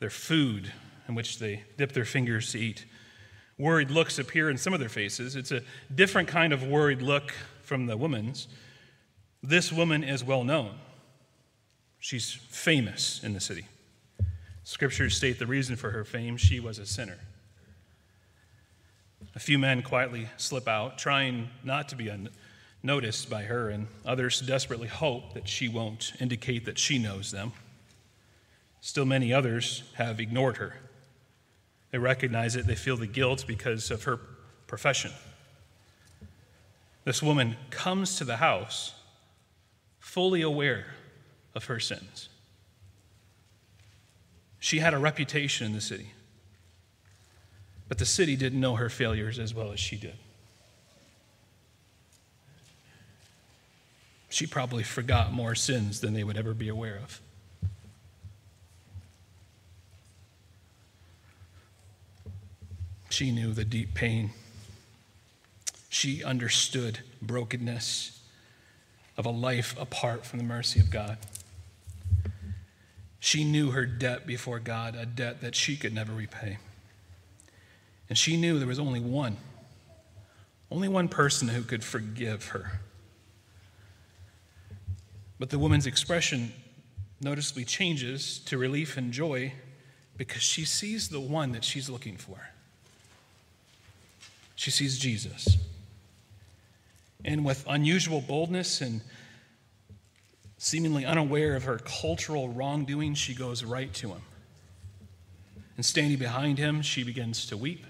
their 0.00 0.10
food 0.10 0.72
in 1.08 1.14
which 1.14 1.38
they 1.38 1.64
dip 1.76 1.92
their 1.92 2.04
fingers 2.04 2.52
to 2.52 2.58
eat. 2.58 2.84
Worried 3.58 3.90
looks 3.90 4.18
appear 4.18 4.50
in 4.50 4.58
some 4.58 4.74
of 4.74 4.80
their 4.80 4.88
faces. 4.88 5.36
It's 5.36 5.52
a 5.52 5.62
different 5.94 6.28
kind 6.28 6.52
of 6.52 6.62
worried 6.62 7.00
look 7.00 7.32
from 7.62 7.86
the 7.86 7.96
woman's. 7.96 8.48
This 9.42 9.72
woman 9.72 10.04
is 10.04 10.22
well 10.22 10.44
known. 10.44 10.74
She's 12.00 12.32
famous 12.32 13.22
in 13.22 13.32
the 13.32 13.40
city. 13.40 13.66
Scriptures 14.64 15.16
state 15.16 15.38
the 15.38 15.46
reason 15.46 15.76
for 15.76 15.90
her 15.90 16.04
fame 16.04 16.36
she 16.36 16.60
was 16.60 16.78
a 16.78 16.86
sinner. 16.86 17.18
A 19.34 19.38
few 19.38 19.58
men 19.58 19.82
quietly 19.82 20.28
slip 20.36 20.66
out, 20.66 20.98
trying 20.98 21.50
not 21.62 21.88
to 21.90 21.96
be 21.96 22.10
un- 22.10 22.30
noticed 22.82 23.28
by 23.28 23.42
her, 23.42 23.68
and 23.70 23.86
others 24.04 24.40
desperately 24.40 24.88
hope 24.88 25.34
that 25.34 25.48
she 25.48 25.68
won't 25.68 26.12
indicate 26.20 26.64
that 26.64 26.78
she 26.78 26.98
knows 26.98 27.30
them. 27.30 27.52
Still, 28.80 29.04
many 29.04 29.32
others 29.32 29.82
have 29.94 30.20
ignored 30.20 30.56
her. 30.56 30.76
They 31.90 31.98
recognize 31.98 32.56
it, 32.56 32.66
they 32.66 32.74
feel 32.74 32.96
the 32.96 33.06
guilt 33.06 33.44
because 33.46 33.90
of 33.90 34.04
her 34.04 34.18
profession. 34.66 35.12
This 37.04 37.22
woman 37.22 37.56
comes 37.70 38.16
to 38.16 38.24
the 38.24 38.38
house 38.38 38.94
fully 40.00 40.42
aware 40.42 40.86
of 41.56 41.64
her 41.64 41.80
sins. 41.80 42.28
She 44.60 44.78
had 44.78 44.94
a 44.94 44.98
reputation 44.98 45.66
in 45.66 45.72
the 45.72 45.80
city, 45.80 46.12
but 47.88 47.98
the 47.98 48.06
city 48.06 48.36
didn't 48.36 48.60
know 48.60 48.76
her 48.76 48.88
failures 48.88 49.40
as 49.40 49.52
well 49.52 49.72
as 49.72 49.80
she 49.80 49.96
did. 49.96 50.16
she 54.36 54.46
probably 54.46 54.82
forgot 54.82 55.32
more 55.32 55.54
sins 55.54 56.02
than 56.02 56.12
they 56.12 56.22
would 56.22 56.36
ever 56.36 56.52
be 56.52 56.68
aware 56.68 57.00
of. 57.02 57.22
She 63.08 63.30
knew 63.30 63.54
the 63.54 63.64
deep 63.64 63.94
pain. 63.94 64.32
She 65.88 66.22
understood 66.22 66.98
brokenness 67.22 68.20
of 69.16 69.24
a 69.24 69.30
life 69.30 69.74
apart 69.80 70.26
from 70.26 70.38
the 70.38 70.44
mercy 70.44 70.80
of 70.80 70.90
God. 70.90 71.16
She 73.26 73.42
knew 73.42 73.72
her 73.72 73.84
debt 73.86 74.24
before 74.24 74.60
God, 74.60 74.94
a 74.94 75.04
debt 75.04 75.40
that 75.40 75.56
she 75.56 75.76
could 75.76 75.92
never 75.92 76.12
repay. 76.12 76.58
And 78.08 78.16
she 78.16 78.36
knew 78.36 78.60
there 78.60 78.68
was 78.68 78.78
only 78.78 79.00
one, 79.00 79.36
only 80.70 80.86
one 80.86 81.08
person 81.08 81.48
who 81.48 81.62
could 81.62 81.82
forgive 81.82 82.50
her. 82.50 82.82
But 85.40 85.50
the 85.50 85.58
woman's 85.58 85.88
expression 85.88 86.52
noticeably 87.20 87.64
changes 87.64 88.38
to 88.44 88.58
relief 88.58 88.96
and 88.96 89.10
joy 89.10 89.54
because 90.16 90.42
she 90.42 90.64
sees 90.64 91.08
the 91.08 91.18
one 91.18 91.50
that 91.50 91.64
she's 91.64 91.90
looking 91.90 92.16
for. 92.16 92.50
She 94.54 94.70
sees 94.70 95.00
Jesus. 95.00 95.56
And 97.24 97.44
with 97.44 97.64
unusual 97.66 98.20
boldness 98.20 98.80
and 98.80 99.00
seemingly 100.58 101.04
unaware 101.04 101.54
of 101.54 101.64
her 101.64 101.78
cultural 101.78 102.48
wrongdoing, 102.48 103.14
she 103.14 103.34
goes 103.34 103.62
right 103.62 103.92
to 103.94 104.08
him. 104.08 104.22
And 105.76 105.84
standing 105.84 106.18
behind 106.18 106.58
him, 106.58 106.82
she 106.82 107.04
begins 107.04 107.46
to 107.46 107.56
weep. 107.56 107.84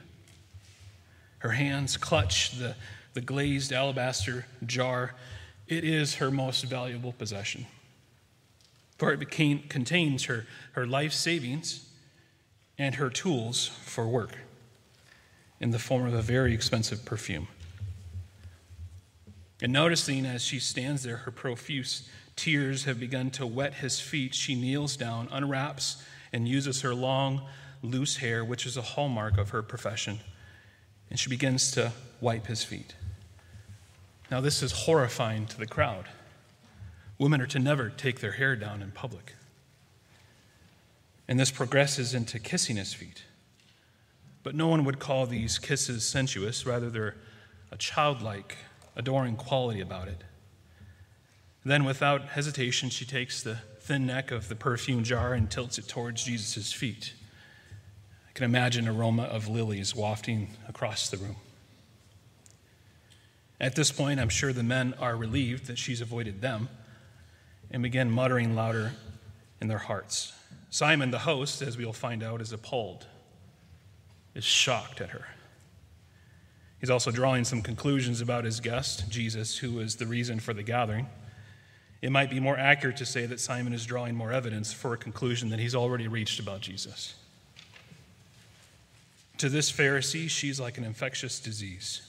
Her 1.38 1.50
hands 1.50 1.96
clutch 1.96 2.58
the, 2.58 2.74
the 3.14 3.20
glazed 3.20 3.72
alabaster 3.72 4.46
jar 4.64 5.14
it 5.68 5.84
is 5.84 6.16
her 6.16 6.30
most 6.30 6.64
valuable 6.64 7.12
possession. 7.12 7.66
For 8.98 9.12
it 9.12 9.18
became, 9.18 9.64
contains 9.68 10.24
her, 10.24 10.46
her 10.72 10.86
life 10.86 11.12
savings 11.12 11.88
and 12.78 12.94
her 12.96 13.10
tools 13.10 13.66
for 13.66 14.06
work 14.06 14.36
in 15.60 15.70
the 15.70 15.78
form 15.78 16.06
of 16.06 16.14
a 16.14 16.22
very 16.22 16.54
expensive 16.54 17.04
perfume. 17.04 17.48
And 19.60 19.72
noticing 19.72 20.26
as 20.26 20.42
she 20.42 20.58
stands 20.58 21.02
there, 21.02 21.18
her 21.18 21.30
profuse 21.30 22.08
tears 22.36 22.84
have 22.84 23.00
begun 23.00 23.30
to 23.32 23.46
wet 23.46 23.74
his 23.74 23.98
feet, 23.98 24.34
she 24.34 24.54
kneels 24.54 24.96
down, 24.96 25.28
unwraps, 25.32 26.02
and 26.32 26.46
uses 26.46 26.82
her 26.82 26.94
long, 26.94 27.42
loose 27.82 28.18
hair, 28.18 28.44
which 28.44 28.66
is 28.66 28.76
a 28.76 28.82
hallmark 28.82 29.38
of 29.38 29.50
her 29.50 29.62
profession, 29.62 30.20
and 31.10 31.18
she 31.18 31.30
begins 31.30 31.70
to 31.72 31.92
wipe 32.20 32.46
his 32.46 32.62
feet. 32.62 32.94
Now, 34.30 34.40
this 34.40 34.62
is 34.62 34.72
horrifying 34.72 35.46
to 35.46 35.58
the 35.58 35.66
crowd. 35.66 36.06
Women 37.18 37.40
are 37.40 37.46
to 37.46 37.58
never 37.58 37.88
take 37.88 38.20
their 38.20 38.32
hair 38.32 38.56
down 38.56 38.82
in 38.82 38.90
public. 38.90 39.34
And 41.28 41.40
this 41.40 41.50
progresses 41.50 42.12
into 42.12 42.38
kissing 42.38 42.76
his 42.76 42.92
feet. 42.92 43.24
But 44.42 44.54
no 44.54 44.68
one 44.68 44.84
would 44.84 44.98
call 44.98 45.26
these 45.26 45.58
kisses 45.58 46.04
sensuous, 46.04 46.66
rather, 46.66 46.90
they're 46.90 47.16
a 47.72 47.76
childlike, 47.76 48.56
adoring 48.94 49.36
quality 49.36 49.80
about 49.80 50.08
it. 50.08 50.22
Then, 51.66 51.82
without 51.82 52.26
hesitation, 52.26 52.90
she 52.90 53.04
takes 53.04 53.42
the 53.42 53.56
thin 53.80 54.06
neck 54.06 54.30
of 54.30 54.48
the 54.48 54.54
perfume 54.54 55.02
jar 55.02 55.34
and 55.34 55.50
tilts 55.50 55.78
it 55.78 55.88
towards 55.88 56.22
Jesus' 56.22 56.72
feet. 56.72 57.12
I 58.28 58.32
can 58.34 58.44
imagine 58.44 58.86
aroma 58.86 59.24
of 59.24 59.48
lilies 59.48 59.92
wafting 59.92 60.50
across 60.68 61.10
the 61.10 61.16
room. 61.16 61.34
At 63.60 63.74
this 63.74 63.90
point, 63.90 64.20
I'm 64.20 64.28
sure 64.28 64.52
the 64.52 64.62
men 64.62 64.94
are 65.00 65.16
relieved 65.16 65.66
that 65.66 65.76
she's 65.76 66.00
avoided 66.00 66.40
them 66.40 66.68
and 67.72 67.82
begin 67.82 68.12
muttering 68.12 68.54
louder 68.54 68.92
in 69.60 69.66
their 69.66 69.78
hearts. 69.78 70.34
Simon, 70.70 71.10
the 71.10 71.18
host, 71.18 71.62
as 71.62 71.76
we'll 71.76 71.92
find 71.92 72.22
out, 72.22 72.40
is 72.40 72.52
appalled, 72.52 73.08
is 74.36 74.44
shocked 74.44 75.00
at 75.00 75.10
her. 75.10 75.26
He's 76.78 76.90
also 76.90 77.10
drawing 77.10 77.42
some 77.42 77.60
conclusions 77.60 78.20
about 78.20 78.44
his 78.44 78.60
guest, 78.60 79.10
Jesus, 79.10 79.58
who 79.58 79.80
is 79.80 79.96
the 79.96 80.06
reason 80.06 80.38
for 80.38 80.54
the 80.54 80.62
gathering. 80.62 81.08
It 82.02 82.12
might 82.12 82.30
be 82.30 82.40
more 82.40 82.58
accurate 82.58 82.98
to 82.98 83.06
say 83.06 83.26
that 83.26 83.40
Simon 83.40 83.72
is 83.72 83.86
drawing 83.86 84.14
more 84.14 84.32
evidence 84.32 84.72
for 84.72 84.92
a 84.92 84.98
conclusion 84.98 85.48
that 85.50 85.58
he's 85.58 85.74
already 85.74 86.08
reached 86.08 86.38
about 86.38 86.60
Jesus. 86.60 87.14
To 89.38 89.48
this 89.48 89.70
Pharisee, 89.70 90.28
she's 90.28 90.60
like 90.60 90.78
an 90.78 90.84
infectious 90.84 91.40
disease. 91.40 92.02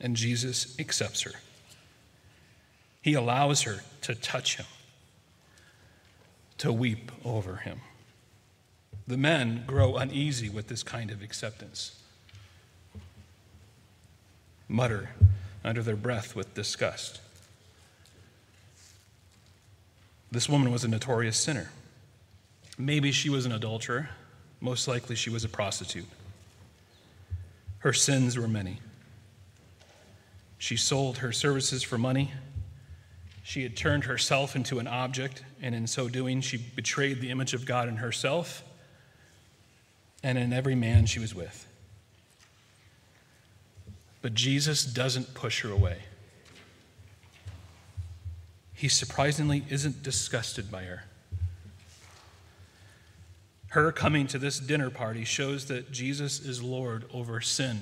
And 0.00 0.16
Jesus 0.16 0.78
accepts 0.78 1.22
her. 1.22 1.32
He 3.02 3.14
allows 3.14 3.62
her 3.62 3.80
to 4.02 4.14
touch 4.14 4.56
him, 4.56 4.66
to 6.58 6.72
weep 6.72 7.10
over 7.24 7.56
him. 7.56 7.80
The 9.06 9.16
men 9.16 9.64
grow 9.66 9.96
uneasy 9.96 10.48
with 10.48 10.68
this 10.68 10.82
kind 10.82 11.10
of 11.10 11.22
acceptance, 11.22 12.00
mutter 14.68 15.10
under 15.64 15.82
their 15.82 15.96
breath 15.96 16.34
with 16.34 16.54
disgust. 16.54 17.20
This 20.32 20.48
woman 20.48 20.70
was 20.70 20.84
a 20.84 20.88
notorious 20.88 21.36
sinner. 21.36 21.70
Maybe 22.78 23.12
she 23.12 23.28
was 23.28 23.46
an 23.46 23.52
adulterer. 23.52 24.10
Most 24.60 24.86
likely 24.86 25.16
she 25.16 25.30
was 25.30 25.44
a 25.44 25.48
prostitute. 25.48 26.06
Her 27.78 27.92
sins 27.92 28.38
were 28.38 28.48
many. 28.48 28.80
She 30.58 30.76
sold 30.76 31.18
her 31.18 31.32
services 31.32 31.82
for 31.82 31.98
money. 31.98 32.32
She 33.42 33.62
had 33.62 33.76
turned 33.76 34.04
herself 34.04 34.54
into 34.54 34.78
an 34.78 34.86
object, 34.86 35.42
and 35.60 35.74
in 35.74 35.86
so 35.86 36.08
doing, 36.08 36.42
she 36.42 36.58
betrayed 36.58 37.20
the 37.20 37.30
image 37.30 37.54
of 37.54 37.64
God 37.64 37.88
in 37.88 37.96
herself 37.96 38.62
and 40.22 40.36
in 40.38 40.52
every 40.52 40.74
man 40.74 41.06
she 41.06 41.18
was 41.18 41.34
with. 41.34 41.66
But 44.22 44.34
Jesus 44.34 44.84
doesn't 44.84 45.34
push 45.34 45.62
her 45.62 45.70
away. 45.70 45.98
He 48.74 48.88
surprisingly 48.88 49.64
isn't 49.68 50.02
disgusted 50.02 50.70
by 50.70 50.84
her. 50.84 51.04
Her 53.68 53.92
coming 53.92 54.26
to 54.28 54.38
this 54.38 54.58
dinner 54.58 54.90
party 54.90 55.24
shows 55.24 55.66
that 55.66 55.92
Jesus 55.92 56.40
is 56.40 56.62
Lord 56.62 57.04
over 57.12 57.40
sin 57.40 57.80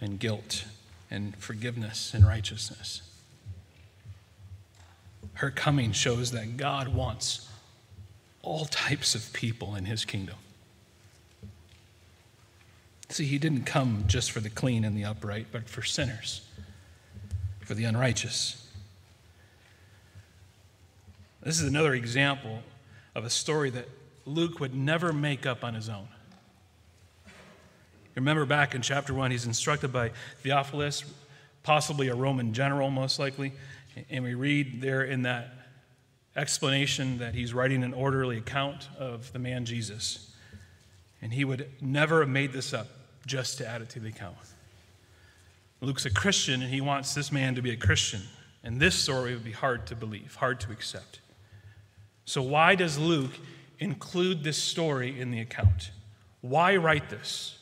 and 0.00 0.18
guilt 0.18 0.64
and 1.10 1.36
forgiveness 1.36 2.14
and 2.14 2.26
righteousness. 2.26 3.02
Her 5.34 5.50
coming 5.50 5.92
shows 5.92 6.32
that 6.32 6.56
God 6.56 6.88
wants 6.88 7.48
all 8.42 8.64
types 8.64 9.14
of 9.14 9.32
people 9.32 9.74
in 9.74 9.84
his 9.84 10.04
kingdom. 10.04 10.36
See, 13.10 13.26
he 13.26 13.38
didn't 13.38 13.64
come 13.64 14.04
just 14.06 14.30
for 14.30 14.38
the 14.38 14.48
clean 14.48 14.84
and 14.84 14.96
the 14.96 15.04
upright, 15.04 15.48
but 15.50 15.68
for 15.68 15.82
sinners, 15.82 16.42
for 17.60 17.74
the 17.74 17.82
unrighteous. 17.82 18.68
This 21.42 21.60
is 21.60 21.66
another 21.66 21.92
example 21.92 22.60
of 23.16 23.24
a 23.24 23.30
story 23.30 23.68
that 23.70 23.88
Luke 24.26 24.60
would 24.60 24.76
never 24.76 25.12
make 25.12 25.44
up 25.44 25.64
on 25.64 25.74
his 25.74 25.88
own. 25.88 26.06
Remember 28.14 28.44
back 28.44 28.76
in 28.76 28.82
chapter 28.82 29.12
1, 29.12 29.32
he's 29.32 29.44
instructed 29.44 29.92
by 29.92 30.12
Theophilus, 30.42 31.02
possibly 31.64 32.08
a 32.08 32.14
Roman 32.14 32.52
general, 32.54 32.90
most 32.90 33.18
likely. 33.18 33.52
And 34.08 34.22
we 34.22 34.34
read 34.34 34.80
there 34.80 35.02
in 35.02 35.22
that 35.22 35.52
explanation 36.36 37.18
that 37.18 37.34
he's 37.34 37.52
writing 37.52 37.82
an 37.82 37.92
orderly 37.92 38.38
account 38.38 38.88
of 39.00 39.32
the 39.32 39.40
man 39.40 39.64
Jesus. 39.64 40.32
And 41.20 41.32
he 41.32 41.44
would 41.44 41.68
never 41.80 42.20
have 42.20 42.28
made 42.28 42.52
this 42.52 42.72
up 42.72 42.86
just 43.30 43.58
to 43.58 43.66
add 43.66 43.80
it 43.80 43.88
to 43.90 44.00
the 44.00 44.08
account. 44.08 44.34
Luke's 45.80 46.04
a 46.04 46.10
Christian, 46.10 46.62
and 46.62 46.74
he 46.74 46.80
wants 46.80 47.14
this 47.14 47.30
man 47.30 47.54
to 47.54 47.62
be 47.62 47.70
a 47.70 47.76
Christian. 47.76 48.22
And 48.64 48.80
this 48.80 48.96
story 48.96 49.32
would 49.32 49.44
be 49.44 49.52
hard 49.52 49.86
to 49.86 49.94
believe, 49.94 50.34
hard 50.34 50.58
to 50.60 50.72
accept. 50.72 51.20
So, 52.24 52.42
why 52.42 52.74
does 52.74 52.98
Luke 52.98 53.30
include 53.78 54.42
this 54.42 54.58
story 54.58 55.18
in 55.18 55.30
the 55.30 55.40
account? 55.40 55.92
Why 56.40 56.74
write 56.74 57.08
this? 57.08 57.56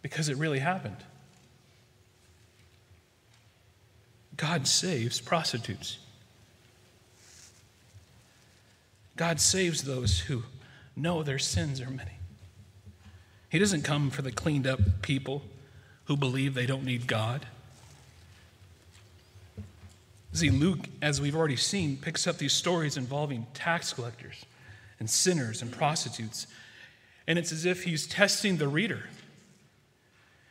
Because 0.00 0.28
it 0.28 0.36
really 0.36 0.60
happened. 0.60 0.98
God 4.36 4.68
saves 4.68 5.20
prostitutes. 5.20 5.98
God 9.16 9.40
saves 9.40 9.82
those 9.82 10.20
who 10.20 10.44
know 10.94 11.24
their 11.24 11.40
sins 11.40 11.80
are 11.80 11.90
many. 11.90 12.18
He 13.54 13.60
doesn't 13.60 13.82
come 13.82 14.10
for 14.10 14.22
the 14.22 14.32
cleaned 14.32 14.66
up 14.66 14.80
people 15.00 15.44
who 16.06 16.16
believe 16.16 16.54
they 16.54 16.66
don't 16.66 16.82
need 16.82 17.06
God. 17.06 17.46
See, 20.32 20.50
Luke, 20.50 20.88
as 21.00 21.20
we've 21.20 21.36
already 21.36 21.54
seen, 21.54 21.96
picks 21.96 22.26
up 22.26 22.38
these 22.38 22.52
stories 22.52 22.96
involving 22.96 23.46
tax 23.54 23.92
collectors 23.92 24.44
and 24.98 25.08
sinners 25.08 25.62
and 25.62 25.70
prostitutes. 25.70 26.48
And 27.28 27.38
it's 27.38 27.52
as 27.52 27.64
if 27.64 27.84
he's 27.84 28.08
testing 28.08 28.56
the 28.56 28.66
reader. 28.66 29.04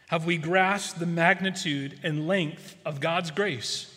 Have 0.07 0.23
we 0.23 0.37
grasped 0.37 0.97
the 0.97 1.05
magnitude 1.05 1.99
and 2.03 2.25
length 2.25 2.77
of 2.85 3.01
God's 3.01 3.31
grace? 3.31 3.93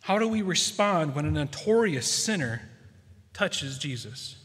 How 0.00 0.18
do 0.18 0.26
we 0.26 0.40
respond 0.40 1.14
when 1.14 1.26
a 1.26 1.30
notorious 1.30 2.10
sinner 2.10 2.62
touches 3.34 3.76
Jesus? 3.76 4.36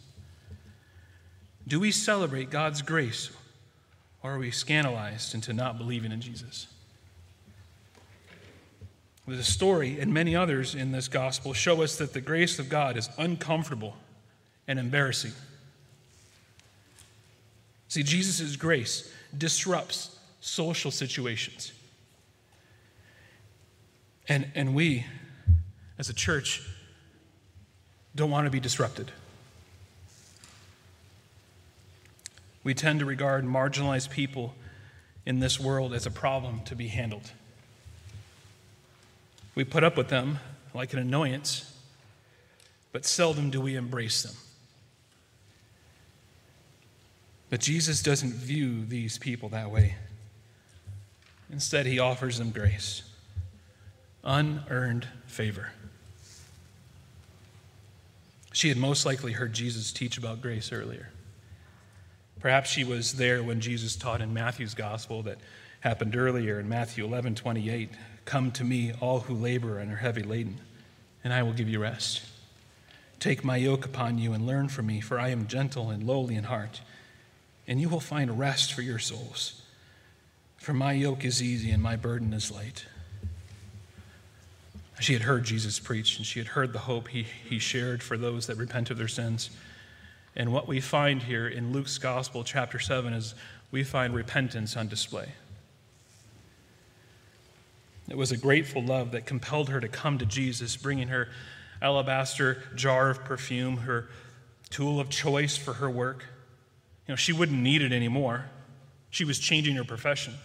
Do 1.68 1.82
we 1.82 1.92
celebrate 1.92 2.50
God's 2.50 2.82
grace 2.82 3.30
or 4.24 4.36
are 4.36 4.40
we 4.40 4.52
scandalized 4.52 5.36
into 5.36 5.52
not 5.52 5.78
believing 5.78 6.12
in 6.12 6.22
Jesus? 6.22 6.68
The 9.28 9.44
story 9.44 10.00
and 10.00 10.14
many 10.14 10.38
others 10.38 10.74
in 10.74 10.94
this 10.94 11.10
gospel 11.10 11.54
show 11.54 11.84
us 11.84 11.98
that 11.98 12.14
the 12.14 12.22
grace 12.22 12.60
of 12.60 12.70
God 12.70 12.96
is 12.96 13.10
uncomfortable 13.18 13.98
and 14.70 14.80
embarrassing. 14.80 15.34
See, 17.90 18.04
Jesus' 18.04 18.56
grace 18.56 19.12
disrupts 19.38 20.18
social 20.40 20.92
situations. 20.92 21.74
And, 24.30 24.50
and 24.56 24.74
we, 24.74 25.06
as 26.00 26.10
a 26.10 26.14
church, 26.14 26.62
don't 28.16 28.32
want 28.32 28.46
to 28.46 28.52
be 28.52 28.62
disrupted. 28.62 29.12
We 32.68 32.74
tend 32.74 33.00
to 33.00 33.06
regard 33.06 33.46
marginalized 33.46 34.10
people 34.10 34.54
in 35.26 35.40
this 35.40 35.58
world 35.58 35.94
as 35.94 36.06
a 36.06 36.12
problem 36.12 36.64
to 36.66 36.76
be 36.76 36.90
handled. 36.90 37.32
We 39.56 39.64
put 39.64 39.86
up 39.86 39.96
with 39.96 40.10
them 40.10 40.40
like 40.74 40.92
an 40.92 41.00
annoyance, 41.00 41.74
but 42.92 43.06
seldom 43.06 43.52
do 43.52 43.62
we 43.62 43.78
embrace 43.78 44.22
them. 44.22 44.36
But 47.50 47.62
Jesus 47.62 48.04
doesn't 48.04 48.34
view 48.34 48.84
these 48.84 49.18
people 49.18 49.48
that 49.48 49.72
way. 49.72 49.96
Instead, 51.50 51.86
he 51.86 52.00
offers 52.00 52.38
them 52.38 52.52
grace, 52.52 53.04
unearned 54.26 55.08
favor. 55.26 55.72
She 58.52 58.68
had 58.68 58.78
most 58.78 59.06
likely 59.06 59.32
heard 59.32 59.54
Jesus 59.54 59.94
teach 59.94 60.18
about 60.18 60.42
grace 60.42 60.74
earlier. 60.74 61.12
Perhaps 62.40 62.70
she 62.70 62.84
was 62.84 63.14
there 63.14 63.42
when 63.42 63.62
Jesus 63.62 63.96
taught 63.96 64.22
in 64.22 64.34
Matthew's 64.34 64.74
gospel 64.74 65.24
that 65.24 65.40
happened 65.82 66.16
earlier 66.16 66.60
in 66.60 66.70
Matthew 66.70 67.04
11 67.04 67.36
28. 67.36 67.90
Come 68.26 68.52
to 68.52 68.64
me, 68.64 68.94
all 69.00 69.22
who 69.22 69.34
labor 69.34 69.80
and 69.80 69.92
are 69.92 69.98
heavy 69.98 70.24
laden, 70.24 70.60
and 71.24 71.34
I 71.34 71.44
will 71.44 71.54
give 71.54 71.70
you 71.70 71.80
rest. 71.80 72.24
Take 73.20 73.44
my 73.44 73.58
yoke 73.58 73.86
upon 73.86 74.18
you 74.18 74.34
and 74.34 74.46
learn 74.46 74.70
from 74.70 74.88
me, 74.88 75.02
for 75.02 75.20
I 75.20 75.30
am 75.30 75.48
gentle 75.48 75.90
and 75.90 76.04
lowly 76.04 76.36
in 76.36 76.44
heart, 76.44 76.82
and 77.68 77.82
you 77.82 77.90
will 77.90 78.00
find 78.00 78.38
rest 78.38 78.74
for 78.74 78.82
your 78.82 79.00
souls. 79.00 79.62
For 80.58 80.74
my 80.74 80.92
yoke 80.92 81.24
is 81.24 81.42
easy 81.42 81.72
and 81.72 81.82
my 81.82 81.96
burden 81.96 82.34
is 82.34 82.52
light. 82.52 82.86
She 85.00 85.14
had 85.14 85.22
heard 85.22 85.44
Jesus 85.44 85.80
preach, 85.80 86.18
and 86.18 86.26
she 86.26 86.40
had 86.40 86.50
heard 86.50 86.74
the 86.74 86.80
hope 86.80 87.08
he, 87.10 87.24
he 87.24 87.60
shared 87.60 88.02
for 88.02 88.18
those 88.18 88.48
that 88.48 88.58
repent 88.58 88.90
of 88.90 88.98
their 88.98 89.08
sins. 89.08 89.50
And 90.38 90.54
what 90.54 90.68
we 90.68 90.80
find 90.80 91.24
here 91.24 91.48
in 91.48 91.74
Luke's 91.74 91.98
Gospel, 91.98 92.44
chapter 92.44 92.78
7, 92.78 93.12
is 93.12 93.34
we 93.72 93.84
find 93.84 94.14
repentance 94.14 94.78
on 94.78 94.88
display. 94.88 95.30
It 98.08 98.16
was 98.16 98.32
a 98.32 98.38
grateful 98.38 98.84
love 98.84 99.12
that 99.12 99.26
compelled 99.26 99.70
her 99.70 99.82
to 99.82 99.88
come 99.88 100.20
to 100.20 100.28
Jesus, 100.28 100.78
bringing 100.78 101.08
her 101.08 101.28
alabaster 101.82 102.62
jar 102.76 103.10
of 103.10 103.26
perfume, 103.26 103.78
her 103.78 104.10
tool 104.70 105.00
of 105.00 105.10
choice 105.10 105.58
for 105.58 105.74
her 105.74 105.90
work. 105.90 106.24
You 107.08 107.14
know, 107.14 107.16
she 107.16 107.34
wouldn't 107.34 107.60
need 107.60 107.82
it 107.82 107.92
anymore. 107.92 108.46
She 109.10 109.26
was 109.26 109.40
changing 109.40 109.76
her 109.76 109.84
profession. 109.84 110.36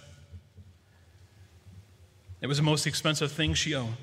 It 2.41 2.47
was 2.47 2.57
the 2.57 2.63
most 2.63 2.87
expensive 2.87 3.31
thing 3.31 3.53
she 3.53 3.75
owned. 3.75 3.97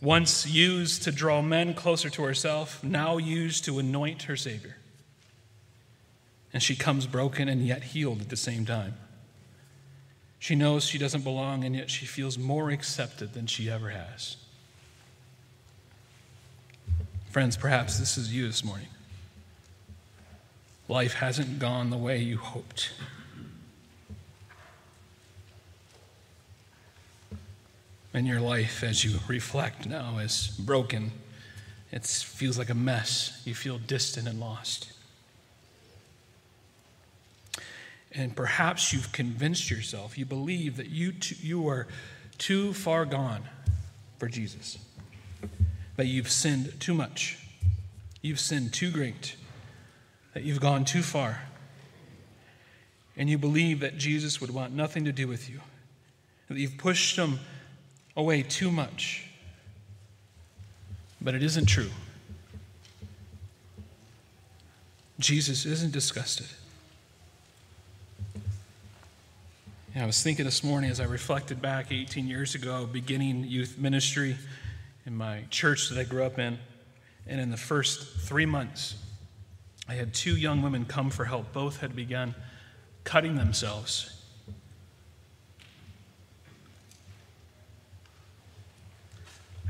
Once 0.00 0.46
used 0.46 1.02
to 1.02 1.10
draw 1.10 1.42
men 1.42 1.74
closer 1.74 2.08
to 2.08 2.22
herself, 2.22 2.82
now 2.84 3.16
used 3.16 3.64
to 3.64 3.78
anoint 3.78 4.22
her 4.24 4.36
Savior. 4.36 4.76
And 6.52 6.62
she 6.62 6.76
comes 6.76 7.06
broken 7.06 7.48
and 7.48 7.66
yet 7.66 7.82
healed 7.82 8.20
at 8.20 8.28
the 8.28 8.36
same 8.36 8.64
time. 8.64 8.94
She 10.38 10.54
knows 10.54 10.84
she 10.84 10.98
doesn't 10.98 11.24
belong, 11.24 11.64
and 11.64 11.74
yet 11.74 11.90
she 11.90 12.06
feels 12.06 12.38
more 12.38 12.70
accepted 12.70 13.34
than 13.34 13.46
she 13.46 13.68
ever 13.68 13.90
has. 13.90 14.36
Friends, 17.30 17.56
perhaps 17.56 17.98
this 17.98 18.16
is 18.16 18.32
you 18.32 18.46
this 18.46 18.64
morning. 18.64 18.88
Life 20.88 21.14
hasn't 21.14 21.58
gone 21.58 21.90
the 21.90 21.98
way 21.98 22.18
you 22.18 22.38
hoped. 22.38 22.92
And 28.14 28.26
your 28.26 28.40
life, 28.40 28.82
as 28.82 29.04
you 29.04 29.18
reflect 29.28 29.86
now, 29.86 30.18
is 30.18 30.48
broken. 30.58 31.12
It 31.92 32.04
feels 32.04 32.58
like 32.58 32.70
a 32.70 32.74
mess. 32.74 33.42
You 33.44 33.54
feel 33.54 33.78
distant 33.78 34.26
and 34.26 34.40
lost. 34.40 34.92
And 38.12 38.34
perhaps 38.34 38.92
you've 38.92 39.12
convinced 39.12 39.70
yourself, 39.70 40.16
you 40.16 40.24
believe 40.24 40.76
that 40.78 40.88
you, 40.88 41.12
you 41.40 41.68
are 41.68 41.86
too 42.38 42.72
far 42.72 43.04
gone 43.04 43.42
for 44.18 44.28
Jesus, 44.28 44.78
that 45.96 46.06
you've 46.06 46.30
sinned 46.30 46.80
too 46.80 46.94
much, 46.94 47.38
you've 48.22 48.40
sinned 48.40 48.72
too 48.72 48.90
great, 48.90 49.36
that 50.32 50.42
you've 50.42 50.60
gone 50.60 50.84
too 50.84 51.02
far. 51.02 51.42
And 53.16 53.28
you 53.28 53.36
believe 53.36 53.80
that 53.80 53.98
Jesus 53.98 54.40
would 54.40 54.50
want 54.50 54.72
nothing 54.72 55.04
to 55.04 55.12
do 55.12 55.28
with 55.28 55.50
you, 55.50 55.60
that 56.48 56.56
you've 56.56 56.78
pushed 56.78 57.16
him 57.16 57.40
away 58.18 58.42
too 58.42 58.70
much. 58.70 59.24
But 61.20 61.34
it 61.34 61.42
isn't 61.42 61.66
true. 61.66 61.90
Jesus 65.18 65.64
isn't 65.64 65.92
disgusted. 65.92 66.46
I 69.96 70.06
was 70.06 70.22
thinking 70.22 70.44
this 70.44 70.62
morning 70.62 70.90
as 70.90 71.00
I 71.00 71.04
reflected 71.04 71.60
back 71.60 71.90
18 71.90 72.28
years 72.28 72.54
ago, 72.54 72.86
beginning 72.86 73.42
youth 73.42 73.78
ministry 73.78 74.36
in 75.06 75.16
my 75.16 75.42
church 75.50 75.88
that 75.88 75.98
I 75.98 76.04
grew 76.04 76.22
up 76.22 76.38
in. 76.38 76.58
And 77.26 77.40
in 77.40 77.50
the 77.50 77.56
first 77.56 78.16
three 78.20 78.46
months, 78.46 78.94
I 79.88 79.94
had 79.94 80.14
two 80.14 80.36
young 80.36 80.62
women 80.62 80.84
come 80.84 81.10
for 81.10 81.24
help. 81.24 81.52
Both 81.52 81.80
had 81.80 81.96
begun 81.96 82.36
cutting 83.02 83.34
themselves. 83.34 84.17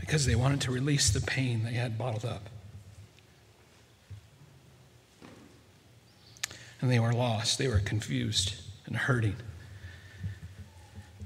Because 0.08 0.26
they 0.26 0.34
wanted 0.34 0.60
to 0.62 0.72
release 0.72 1.10
the 1.10 1.20
pain 1.20 1.62
they 1.62 1.74
had 1.74 1.96
bottled 1.96 2.24
up. 2.24 2.50
And 6.80 6.90
they 6.90 6.98
were 6.98 7.12
lost, 7.12 7.58
they 7.58 7.68
were 7.68 7.78
confused 7.78 8.56
and 8.86 8.96
hurting 8.96 9.36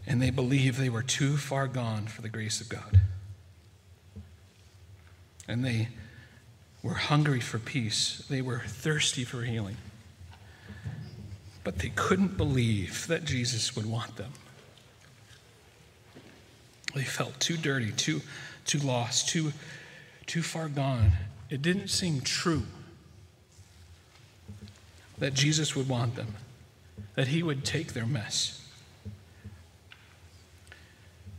and 0.07 0.21
they 0.21 0.31
believed 0.31 0.79
they 0.79 0.89
were 0.89 1.03
too 1.03 1.37
far 1.37 1.67
gone 1.67 2.07
for 2.07 2.23
the 2.23 2.29
grace 2.29 2.61
of 2.61 2.69
God. 2.69 3.01
And 5.47 5.65
they 5.65 5.89
were 6.83 6.95
hungry 6.95 7.41
for 7.41 7.59
peace, 7.59 8.25
they 8.29 8.43
were 8.43 8.62
thirsty 8.67 9.25
for 9.25 9.43
healing. 9.43 9.77
But 11.65 11.79
they 11.79 11.91
couldn't 11.91 12.37
believe 12.37 13.07
that 13.07 13.25
Jesus 13.25 13.77
would 13.77 13.87
want 13.87 14.17
them. 14.17 14.33
They 16.95 17.05
felt 17.05 17.39
too 17.39 17.57
dirty, 17.57 17.93
too, 17.93 18.21
too 18.64 18.78
lost, 18.78 19.28
too, 19.28 19.52
too 20.26 20.42
far 20.42 20.69
gone. 20.69 21.12
It 21.50 21.62
didn't 21.62 21.88
seem 21.88 22.21
true 22.21 22.62
that 25.19 25.35
Jesus 25.35 25.76
would 25.76 25.88
want 25.88 26.16
them, 26.16 26.35
that 27.14 27.28
he 27.28 27.42
would 27.42 27.64
take 27.64 27.92
their 27.92 28.07
mess. 28.07 28.59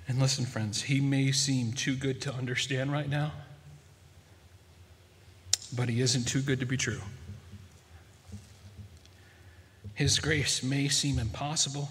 And 0.08 0.20
listen, 0.20 0.46
friends, 0.46 0.84
he 0.84 1.02
may 1.02 1.32
seem 1.32 1.74
too 1.74 1.96
good 1.96 2.22
to 2.22 2.34
understand 2.34 2.92
right 2.92 3.10
now, 3.10 3.32
but 5.76 5.90
he 5.90 6.02
isn't 6.02 6.26
too 6.26 6.42
good 6.42 6.60
to 6.60 6.66
be 6.66 6.78
true. 6.78 7.02
His 9.96 10.20
grace 10.20 10.64
may 10.64 10.88
seem 10.88 11.20
impossible, 11.20 11.90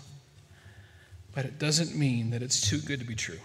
but 1.34 1.44
it 1.44 1.58
doesn't 1.58 1.96
mean 1.96 2.30
that 2.30 2.42
it's 2.42 2.60
too 2.60 2.78
good 2.78 3.00
to 3.00 3.06
be 3.06 3.14
true. 3.14 3.38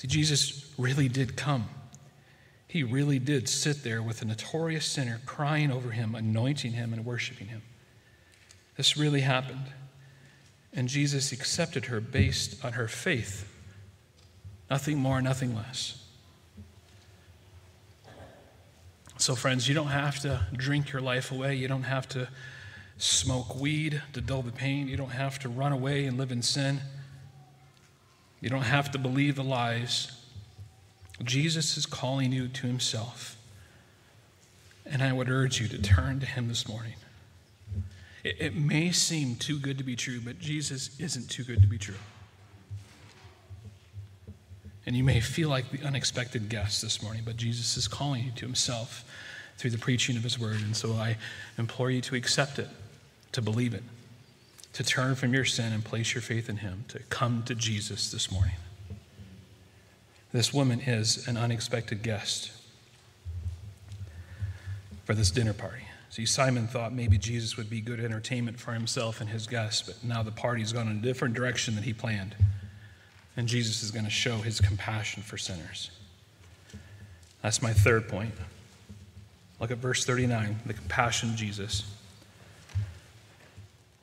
See, 0.00 0.08
Jesus 0.08 0.72
really 0.78 1.10
did 1.10 1.36
come. 1.36 1.68
He 2.66 2.82
really 2.82 3.18
did 3.18 3.50
sit 3.50 3.84
there 3.84 4.02
with 4.02 4.22
a 4.22 4.24
notorious 4.24 4.86
sinner 4.86 5.20
crying 5.26 5.70
over 5.70 5.90
him, 5.90 6.14
anointing 6.14 6.72
him, 6.72 6.94
and 6.94 7.04
worshiping 7.04 7.48
him. 7.48 7.60
This 8.78 8.96
really 8.96 9.20
happened. 9.20 9.66
And 10.72 10.88
Jesus 10.88 11.32
accepted 11.32 11.84
her 11.84 12.00
based 12.00 12.64
on 12.64 12.72
her 12.72 12.88
faith. 12.88 13.46
Nothing 14.70 14.96
more, 14.96 15.20
nothing 15.20 15.54
less. 15.54 16.02
So, 19.18 19.34
friends, 19.34 19.68
you 19.68 19.74
don't 19.74 19.88
have 19.88 20.18
to 20.20 20.46
drink 20.54 20.92
your 20.92 21.02
life 21.02 21.30
away. 21.30 21.56
You 21.56 21.68
don't 21.68 21.82
have 21.82 22.08
to 22.10 22.26
smoke 22.96 23.54
weed 23.54 24.00
to 24.14 24.22
dull 24.22 24.40
the 24.40 24.50
pain. 24.50 24.88
You 24.88 24.96
don't 24.96 25.10
have 25.10 25.38
to 25.40 25.50
run 25.50 25.72
away 25.72 26.06
and 26.06 26.16
live 26.16 26.32
in 26.32 26.40
sin. 26.40 26.80
You 28.40 28.48
don't 28.48 28.62
have 28.62 28.90
to 28.92 28.98
believe 28.98 29.36
the 29.36 29.44
lies. 29.44 30.12
Jesus 31.22 31.76
is 31.76 31.86
calling 31.86 32.32
you 32.32 32.48
to 32.48 32.66
himself. 32.66 33.36
And 34.86 35.02
I 35.02 35.12
would 35.12 35.28
urge 35.28 35.60
you 35.60 35.68
to 35.68 35.80
turn 35.80 36.20
to 36.20 36.26
him 36.26 36.48
this 36.48 36.66
morning. 36.66 36.94
It, 38.24 38.36
it 38.38 38.56
may 38.56 38.92
seem 38.92 39.36
too 39.36 39.58
good 39.58 39.78
to 39.78 39.84
be 39.84 39.94
true, 39.96 40.20
but 40.24 40.38
Jesus 40.38 40.98
isn't 40.98 41.28
too 41.28 41.44
good 41.44 41.60
to 41.60 41.68
be 41.68 41.78
true. 41.78 41.94
And 44.86 44.96
you 44.96 45.04
may 45.04 45.20
feel 45.20 45.48
like 45.48 45.70
the 45.70 45.86
unexpected 45.86 46.48
guest 46.48 46.82
this 46.82 47.02
morning, 47.02 47.22
but 47.24 47.36
Jesus 47.36 47.76
is 47.76 47.86
calling 47.86 48.24
you 48.24 48.30
to 48.32 48.46
himself 48.46 49.04
through 49.58 49.70
the 49.70 49.78
preaching 49.78 50.16
of 50.16 50.22
his 50.22 50.38
word. 50.38 50.60
And 50.62 50.74
so 50.74 50.94
I 50.94 51.18
implore 51.58 51.90
you 51.90 52.00
to 52.00 52.16
accept 52.16 52.58
it, 52.58 52.68
to 53.32 53.42
believe 53.42 53.74
it, 53.74 53.84
to 54.72 54.84
turn 54.84 55.14
from 55.14 55.34
your 55.34 55.44
sin 55.44 55.72
and 55.72 55.84
place 55.84 56.14
your 56.14 56.22
faith 56.22 56.48
in 56.48 56.58
him, 56.58 56.84
to 56.88 57.00
come 57.10 57.42
to 57.44 57.54
Jesus 57.54 58.10
this 58.10 58.30
morning. 58.30 58.56
This 60.32 60.54
woman 60.54 60.80
is 60.80 61.26
an 61.26 61.36
unexpected 61.36 62.02
guest 62.02 62.52
for 65.04 65.14
this 65.14 65.30
dinner 65.30 65.52
party. 65.52 65.82
See, 66.10 66.26
Simon 66.26 66.66
thought 66.66 66.92
maybe 66.92 67.18
Jesus 67.18 67.56
would 67.56 67.70
be 67.70 67.80
good 67.80 68.00
entertainment 68.00 68.58
for 68.58 68.72
himself 68.72 69.20
and 69.20 69.30
his 69.30 69.46
guests, 69.46 69.82
but 69.82 70.02
now 70.04 70.22
the 70.22 70.32
party's 70.32 70.72
gone 70.72 70.88
in 70.88 70.98
a 70.98 71.00
different 71.00 71.34
direction 71.34 71.74
than 71.74 71.84
he 71.84 71.92
planned. 71.92 72.34
And 73.36 73.48
Jesus 73.48 73.82
is 73.82 73.90
going 73.90 74.04
to 74.04 74.10
show 74.10 74.38
his 74.38 74.60
compassion 74.60 75.22
for 75.22 75.38
sinners. 75.38 75.90
That's 77.42 77.62
my 77.62 77.72
third 77.72 78.08
point. 78.08 78.34
Look 79.60 79.70
at 79.70 79.78
verse 79.78 80.04
39 80.04 80.60
the 80.66 80.74
compassion 80.74 81.30
of 81.30 81.36
Jesus. 81.36 81.84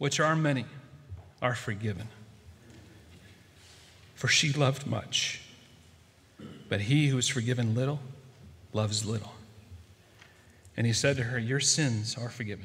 which 0.00 0.18
are 0.18 0.34
many, 0.34 0.64
are 1.42 1.54
forgiven. 1.54 2.08
For 4.14 4.28
she 4.28 4.50
loved 4.50 4.86
much. 4.86 5.42
But 6.70 6.80
he 6.80 7.08
who 7.08 7.18
is 7.18 7.28
forgiven 7.28 7.74
little 7.74 8.00
loves 8.72 9.04
little. 9.04 9.34
And 10.74 10.86
he 10.86 10.94
said 10.94 11.18
to 11.18 11.24
her, 11.24 11.38
Your 11.38 11.60
sins 11.60 12.16
are 12.16 12.30
forgiven. 12.30 12.64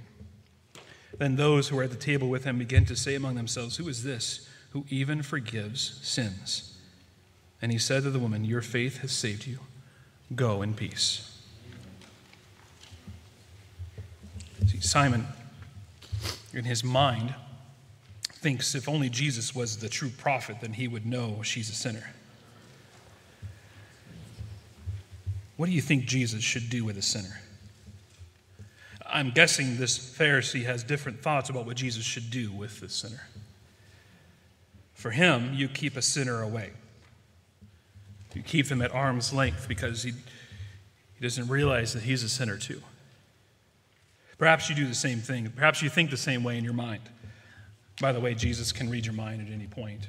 Then 1.18 1.36
those 1.36 1.68
who 1.68 1.76
were 1.76 1.84
at 1.84 1.92
the 1.92 1.98
table 1.98 2.30
with 2.30 2.46
him 2.46 2.58
began 2.58 2.86
to 2.86 2.96
say 2.96 3.16
among 3.16 3.36
themselves, 3.36 3.76
Who 3.76 3.90
is 3.90 4.04
this 4.04 4.48
who 4.70 4.86
even 4.90 5.22
forgives 5.22 6.00
sins? 6.04 6.78
And 7.62 7.70
he 7.70 7.78
said 7.78 8.04
to 8.04 8.12
the 8.12 8.20
woman, 8.20 8.46
Your 8.46 8.62
faith 8.62 9.00
has 9.00 9.12
saved 9.12 9.46
you. 9.46 9.60
Go 10.34 10.62
in 10.62 10.74
peace. 10.74 11.38
See, 14.68 14.80
Simon, 14.80 15.28
in 16.56 16.66
his 16.66 16.84
mind, 16.84 17.36
thinks 18.30 18.76
if 18.76 18.88
only 18.88 19.10
Jesus 19.10 19.54
was 19.54 19.78
the 19.78 19.90
true 19.90 20.10
prophet, 20.10 20.58
then 20.62 20.74
he 20.74 20.88
would 20.88 21.06
know 21.06 21.42
she's 21.44 21.70
a 21.70 21.74
sinner. 21.74 22.14
What 25.58 25.68
do 25.68 25.72
you 25.72 25.82
think 25.82 26.06
Jesus 26.06 26.44
should 26.44 26.70
do 26.70 26.84
with 26.84 26.98
a 26.98 27.02
sinner? 27.02 27.42
I'm 29.06 29.32
guessing 29.32 29.78
this 29.78 29.98
Pharisee 29.98 30.66
has 30.66 30.84
different 30.84 31.22
thoughts 31.22 31.50
about 31.50 31.66
what 31.66 31.78
Jesus 31.78 32.04
should 32.04 32.30
do 32.30 32.52
with 32.52 32.80
the 32.82 32.90
sinner. 32.90 33.28
For 34.94 35.12
him, 35.12 35.54
you 35.54 35.68
keep 35.68 35.96
a 35.96 36.02
sinner 36.02 36.42
away. 36.42 36.72
You 38.34 38.42
keep 38.42 38.68
him 38.68 38.82
at 38.82 38.92
arm's 38.92 39.32
length 39.32 39.68
because 39.68 40.04
he, 40.04 40.12
he 40.12 41.22
doesn't 41.22 41.48
realize 41.48 41.94
that 41.94 42.04
he's 42.04 42.24
a 42.24 42.30
sinner 42.30 42.58
too. 42.58 42.82
Perhaps 44.38 44.70
you 44.70 44.76
do 44.76 44.88
the 44.88 44.96
same 44.96 45.20
thing. 45.20 45.52
Perhaps 45.56 45.82
you 45.82 45.90
think 45.90 46.10
the 46.10 46.18
same 46.18 46.44
way 46.44 46.58
in 46.58 46.64
your 46.64 46.74
mind. 46.74 47.02
By 48.02 48.12
the 48.12 48.20
way, 48.20 48.36
Jesus 48.36 48.72
can 48.72 48.90
read 48.90 49.06
your 49.06 49.16
mind 49.16 49.48
at 49.48 49.54
any 49.54 49.68
point. 49.68 50.08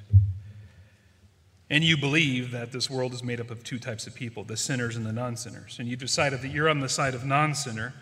And 1.71 1.83
you 1.83 1.97
believe 1.97 2.53
that 2.53 2.73
this 2.73 2.89
world 2.89 3.13
is 3.13 3.23
made 3.23 3.41
up 3.41 3.51
of 3.51 3.65
two 3.65 3.79
types 3.79 4.07
of 4.07 4.15
people 4.15 4.45
the 4.45 4.57
sinners 4.57 4.97
and 4.97 5.05
the 5.05 5.13
non 5.13 5.37
sinners. 5.37 5.79
And 5.79 5.89
you've 5.89 6.01
decided 6.01 6.43
that 6.43 6.49
you're 6.49 6.69
on 6.69 6.81
the 6.81 6.89
side 6.89 7.15
of 7.15 7.25
non 7.25 7.55
sinner 7.55 7.95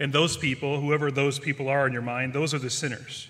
and 0.00 0.12
those 0.12 0.36
people, 0.36 0.80
whoever 0.80 1.10
those 1.12 1.38
people 1.38 1.68
are 1.68 1.86
in 1.86 1.92
your 1.92 2.02
mind, 2.02 2.32
those 2.32 2.52
are 2.52 2.58
the 2.58 2.70
sinners. 2.70 3.28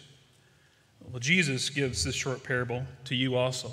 Well, 1.00 1.20
Jesus 1.20 1.68
gives 1.68 2.04
this 2.04 2.14
short 2.14 2.42
parable 2.42 2.84
to 3.04 3.14
you 3.14 3.36
also. 3.36 3.70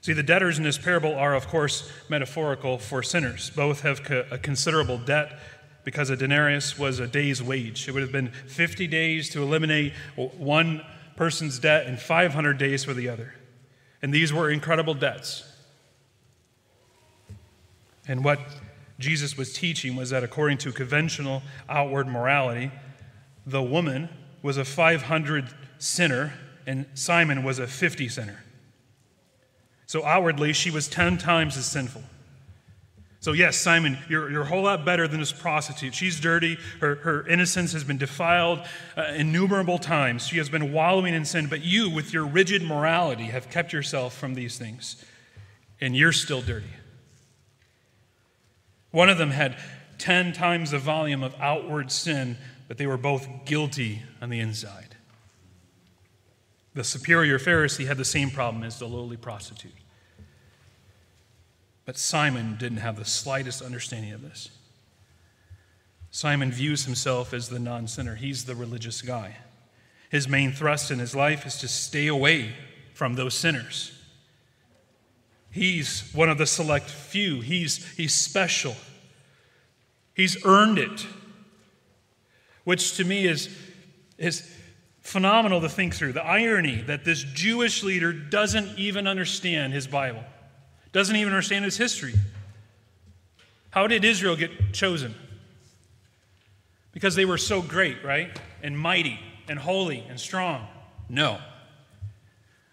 See, 0.00 0.12
the 0.12 0.22
debtors 0.24 0.58
in 0.58 0.64
this 0.64 0.78
parable 0.78 1.14
are, 1.14 1.34
of 1.34 1.46
course, 1.46 1.88
metaphorical 2.08 2.78
for 2.78 3.02
sinners. 3.02 3.50
Both 3.50 3.82
have 3.82 4.00
a 4.32 4.38
considerable 4.38 4.98
debt 4.98 5.38
because 5.84 6.10
a 6.10 6.16
denarius 6.16 6.78
was 6.78 6.98
a 6.98 7.06
day's 7.06 7.42
wage. 7.42 7.88
It 7.88 7.92
would 7.92 8.02
have 8.02 8.12
been 8.12 8.32
50 8.46 8.86
days 8.86 9.28
to 9.30 9.42
eliminate 9.42 9.92
one 10.16 10.84
person's 11.16 11.58
debt 11.58 11.86
and 11.86 11.98
500 11.98 12.58
days 12.58 12.84
for 12.84 12.94
the 12.94 13.08
other. 13.08 13.34
And 14.02 14.12
these 14.12 14.32
were 14.32 14.50
incredible 14.50 14.94
debts. 14.94 15.44
And 18.08 18.24
what 18.24 18.40
Jesus 18.98 19.36
was 19.36 19.52
teaching 19.52 19.96
was 19.96 20.10
that 20.10 20.24
according 20.24 20.58
to 20.58 20.72
conventional 20.72 21.42
outward 21.68 22.06
morality, 22.06 22.70
the 23.46 23.62
woman 23.62 24.08
was 24.42 24.56
a 24.56 24.64
500 24.64 25.48
sinner 25.78 26.34
and 26.66 26.86
Simon 26.94 27.42
was 27.42 27.58
a 27.58 27.66
50 27.66 28.08
sinner. 28.08 28.44
So 29.86 30.04
outwardly, 30.04 30.52
she 30.52 30.70
was 30.70 30.86
10 30.88 31.18
times 31.18 31.56
as 31.56 31.66
sinful. 31.66 32.02
So, 33.20 33.32
yes, 33.32 33.58
Simon, 33.58 33.98
you're, 34.08 34.30
you're 34.30 34.42
a 34.42 34.46
whole 34.46 34.62
lot 34.62 34.86
better 34.86 35.06
than 35.06 35.20
this 35.20 35.30
prostitute. 35.30 35.94
She's 35.94 36.18
dirty. 36.18 36.56
Her, 36.80 36.94
her 36.96 37.26
innocence 37.26 37.72
has 37.74 37.84
been 37.84 37.98
defiled 37.98 38.60
uh, 38.96 39.12
innumerable 39.14 39.78
times. 39.78 40.26
She 40.26 40.38
has 40.38 40.48
been 40.48 40.72
wallowing 40.72 41.12
in 41.12 41.26
sin. 41.26 41.46
But 41.46 41.62
you, 41.62 41.90
with 41.90 42.14
your 42.14 42.24
rigid 42.24 42.62
morality, 42.62 43.24
have 43.24 43.50
kept 43.50 43.74
yourself 43.74 44.16
from 44.16 44.34
these 44.34 44.56
things. 44.56 45.04
And 45.82 45.94
you're 45.94 46.12
still 46.12 46.40
dirty. 46.40 46.70
One 48.90 49.10
of 49.10 49.18
them 49.18 49.32
had 49.32 49.58
10 49.98 50.32
times 50.32 50.70
the 50.70 50.78
volume 50.78 51.22
of 51.22 51.34
outward 51.38 51.92
sin, 51.92 52.38
but 52.68 52.78
they 52.78 52.86
were 52.86 52.96
both 52.96 53.28
guilty 53.44 54.02
on 54.22 54.30
the 54.30 54.40
inside. 54.40 54.96
The 56.72 56.84
superior 56.84 57.38
Pharisee 57.38 57.86
had 57.86 57.98
the 57.98 58.04
same 58.04 58.30
problem 58.30 58.64
as 58.64 58.78
the 58.78 58.88
lowly 58.88 59.18
prostitute. 59.18 59.72
But 61.90 61.98
Simon 61.98 62.54
didn't 62.56 62.78
have 62.78 62.94
the 62.94 63.04
slightest 63.04 63.62
understanding 63.62 64.12
of 64.12 64.22
this. 64.22 64.50
Simon 66.12 66.52
views 66.52 66.84
himself 66.84 67.34
as 67.34 67.48
the 67.48 67.58
non 67.58 67.88
sinner, 67.88 68.14
he's 68.14 68.44
the 68.44 68.54
religious 68.54 69.02
guy. 69.02 69.38
His 70.08 70.28
main 70.28 70.52
thrust 70.52 70.92
in 70.92 71.00
his 71.00 71.16
life 71.16 71.44
is 71.46 71.56
to 71.56 71.66
stay 71.66 72.06
away 72.06 72.54
from 72.94 73.16
those 73.16 73.34
sinners. 73.34 73.90
He's 75.50 76.08
one 76.12 76.28
of 76.28 76.38
the 76.38 76.46
select 76.46 76.88
few. 76.88 77.40
He's, 77.40 77.84
he's 77.96 78.14
special. 78.14 78.76
He's 80.14 80.46
earned 80.46 80.78
it, 80.78 81.04
which 82.62 82.98
to 82.98 83.04
me 83.04 83.26
is, 83.26 83.48
is 84.16 84.48
phenomenal 85.00 85.60
to 85.60 85.68
think 85.68 85.96
through. 85.96 86.12
The 86.12 86.24
irony 86.24 86.82
that 86.82 87.04
this 87.04 87.24
Jewish 87.24 87.82
leader 87.82 88.12
doesn't 88.12 88.78
even 88.78 89.08
understand 89.08 89.72
his 89.72 89.88
Bible, 89.88 90.22
doesn't 90.92 91.16
even 91.16 91.32
understand 91.32 91.64
his 91.64 91.76
history. 91.76 92.14
How 93.70 93.86
did 93.86 94.04
Israel 94.04 94.36
get 94.36 94.72
chosen? 94.72 95.14
Because 96.92 97.14
they 97.14 97.24
were 97.24 97.38
so 97.38 97.62
great, 97.62 98.04
right? 98.04 98.36
And 98.62 98.78
mighty 98.78 99.18
and 99.48 99.58
holy 99.58 100.04
and 100.08 100.18
strong? 100.18 100.66
No. 101.08 101.38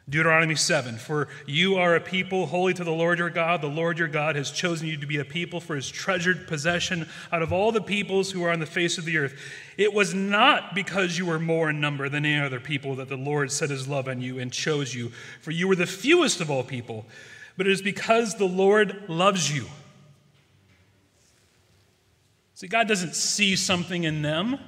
Deuteronomy 0.09 0.55
7 0.55 0.97
For 0.97 1.27
you 1.45 1.75
are 1.75 1.95
a 1.95 1.99
people 1.99 2.45
holy 2.45 2.73
to 2.73 2.83
the 2.83 2.91
Lord 2.91 3.19
your 3.19 3.29
God. 3.29 3.61
The 3.61 3.67
Lord 3.67 3.99
your 3.99 4.07
God 4.07 4.37
has 4.37 4.51
chosen 4.51 4.87
you 4.87 4.97
to 4.97 5.07
be 5.07 5.17
a 5.17 5.25
people 5.25 5.59
for 5.59 5.75
his 5.75 5.89
treasured 5.89 6.47
possession 6.47 7.09
out 7.31 7.41
of 7.41 7.51
all 7.51 7.73
the 7.73 7.81
peoples 7.81 8.31
who 8.31 8.43
are 8.43 8.51
on 8.51 8.59
the 8.59 8.65
face 8.65 8.97
of 8.97 9.03
the 9.03 9.17
earth. 9.17 9.37
It 9.77 9.93
was 9.93 10.13
not 10.13 10.73
because 10.73 11.17
you 11.17 11.25
were 11.25 11.39
more 11.39 11.69
in 11.69 11.81
number 11.81 12.07
than 12.07 12.25
any 12.25 12.43
other 12.43 12.61
people 12.61 12.95
that 12.95 13.09
the 13.09 13.17
Lord 13.17 13.51
set 13.51 13.69
his 13.69 13.87
love 13.87 14.07
on 14.07 14.21
you 14.21 14.39
and 14.39 14.51
chose 14.51 14.95
you, 14.95 15.09
for 15.41 15.51
you 15.51 15.67
were 15.67 15.75
the 15.75 15.85
fewest 15.85 16.39
of 16.39 16.49
all 16.49 16.63
people, 16.63 17.05
but 17.57 17.65
it 17.65 17.73
is 17.73 17.81
because 17.81 18.35
the 18.35 18.47
Lord 18.47 19.09
loves 19.09 19.53
you. 19.53 19.65
See, 22.53 22.67
God 22.67 22.87
doesn't 22.87 23.15
see 23.15 23.55
something 23.55 24.03
in 24.03 24.21
them, 24.21 24.59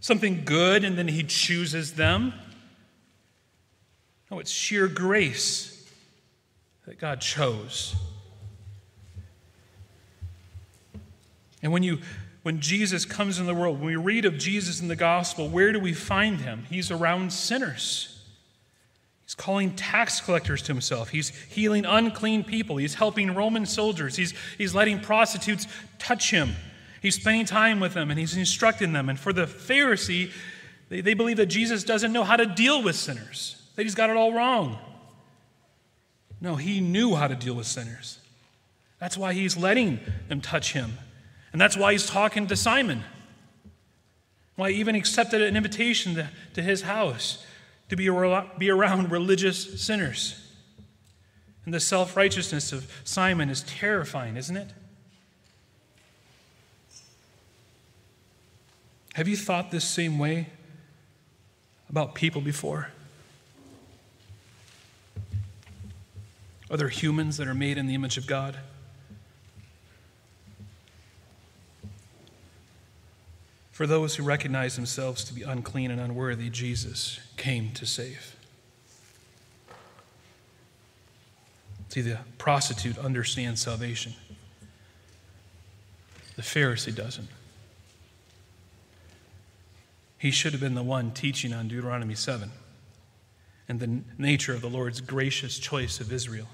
something 0.00 0.44
good, 0.44 0.84
and 0.84 0.98
then 0.98 1.08
he 1.08 1.22
chooses 1.22 1.94
them. 1.94 2.34
No, 4.30 4.38
it's 4.40 4.50
sheer 4.50 4.88
grace 4.88 5.88
that 6.86 6.98
God 6.98 7.20
chose. 7.20 7.94
And 11.62 11.72
when 11.72 11.82
you 11.82 11.98
when 12.42 12.60
Jesus 12.60 13.04
comes 13.04 13.38
in 13.40 13.46
the 13.46 13.54
world, 13.54 13.78
when 13.78 13.86
we 13.86 13.96
read 13.96 14.24
of 14.24 14.38
Jesus 14.38 14.80
in 14.80 14.88
the 14.88 14.96
gospel, 14.96 15.48
where 15.48 15.72
do 15.72 15.80
we 15.80 15.92
find 15.92 16.40
him? 16.40 16.64
He's 16.70 16.90
around 16.90 17.32
sinners. 17.32 18.17
He's 19.28 19.34
calling 19.34 19.76
tax 19.76 20.22
collectors 20.22 20.62
to 20.62 20.72
himself. 20.72 21.10
He's 21.10 21.28
healing 21.28 21.84
unclean 21.84 22.44
people. 22.44 22.78
He's 22.78 22.94
helping 22.94 23.34
Roman 23.34 23.66
soldiers. 23.66 24.16
He's, 24.16 24.32
he's 24.56 24.74
letting 24.74 25.00
prostitutes 25.00 25.66
touch 25.98 26.30
him. 26.30 26.52
He's 27.02 27.16
spending 27.16 27.44
time 27.44 27.78
with 27.78 27.92
them 27.92 28.10
and 28.10 28.18
he's 28.18 28.34
instructing 28.38 28.94
them. 28.94 29.10
And 29.10 29.20
for 29.20 29.34
the 29.34 29.44
Pharisee, 29.44 30.30
they, 30.88 31.02
they 31.02 31.12
believe 31.12 31.36
that 31.36 31.46
Jesus 31.46 31.84
doesn't 31.84 32.10
know 32.10 32.24
how 32.24 32.36
to 32.36 32.46
deal 32.46 32.82
with 32.82 32.96
sinners 32.96 33.62
that 33.76 33.82
he's 33.82 33.94
got 33.94 34.08
it 34.08 34.16
all 34.16 34.32
wrong. 34.32 34.78
No, 36.40 36.56
he 36.56 36.80
knew 36.80 37.14
how 37.14 37.28
to 37.28 37.34
deal 37.34 37.52
with 37.52 37.66
sinners. 37.66 38.20
That's 38.98 39.18
why 39.18 39.34
he's 39.34 39.58
letting 39.58 40.00
them 40.28 40.40
touch 40.40 40.72
him. 40.72 40.94
And 41.52 41.60
that's 41.60 41.76
why 41.76 41.92
he's 41.92 42.06
talking 42.06 42.46
to 42.46 42.56
Simon. 42.56 43.04
Why 44.56 44.72
he 44.72 44.80
even 44.80 44.94
accepted 44.94 45.42
an 45.42 45.54
invitation 45.54 46.14
to, 46.14 46.30
to 46.54 46.62
his 46.62 46.80
house 46.80 47.44
to 47.88 47.96
be, 47.96 48.08
be 48.58 48.70
around 48.70 49.10
religious 49.10 49.82
sinners. 49.82 50.44
And 51.64 51.74
the 51.74 51.80
self 51.80 52.16
righteousness 52.16 52.72
of 52.72 52.90
Simon 53.04 53.50
is 53.50 53.62
terrifying, 53.62 54.36
isn't 54.36 54.56
it? 54.56 54.70
Have 59.14 59.28
you 59.28 59.36
thought 59.36 59.70
this 59.70 59.84
same 59.84 60.18
way 60.18 60.48
about 61.90 62.14
people 62.14 62.40
before? 62.40 62.88
other 66.70 66.88
humans 66.88 67.36
that 67.38 67.48
are 67.48 67.54
made 67.54 67.78
in 67.78 67.86
the 67.86 67.94
image 67.94 68.18
of 68.18 68.26
God? 68.26 68.58
For 73.78 73.86
those 73.86 74.16
who 74.16 74.24
recognize 74.24 74.74
themselves 74.74 75.22
to 75.22 75.32
be 75.32 75.44
unclean 75.44 75.92
and 75.92 76.00
unworthy, 76.00 76.50
Jesus 76.50 77.20
came 77.36 77.70
to 77.74 77.86
save. 77.86 78.34
See, 81.90 82.00
the 82.00 82.18
prostitute 82.38 82.98
understands 82.98 83.60
salvation, 83.60 84.14
the 86.34 86.42
Pharisee 86.42 86.92
doesn't. 86.92 87.28
He 90.18 90.32
should 90.32 90.50
have 90.50 90.60
been 90.60 90.74
the 90.74 90.82
one 90.82 91.12
teaching 91.12 91.52
on 91.52 91.68
Deuteronomy 91.68 92.16
7 92.16 92.50
and 93.68 93.78
the 93.78 94.00
nature 94.20 94.54
of 94.54 94.60
the 94.60 94.68
Lord's 94.68 95.00
gracious 95.00 95.56
choice 95.56 96.00
of 96.00 96.12
Israel 96.12 96.48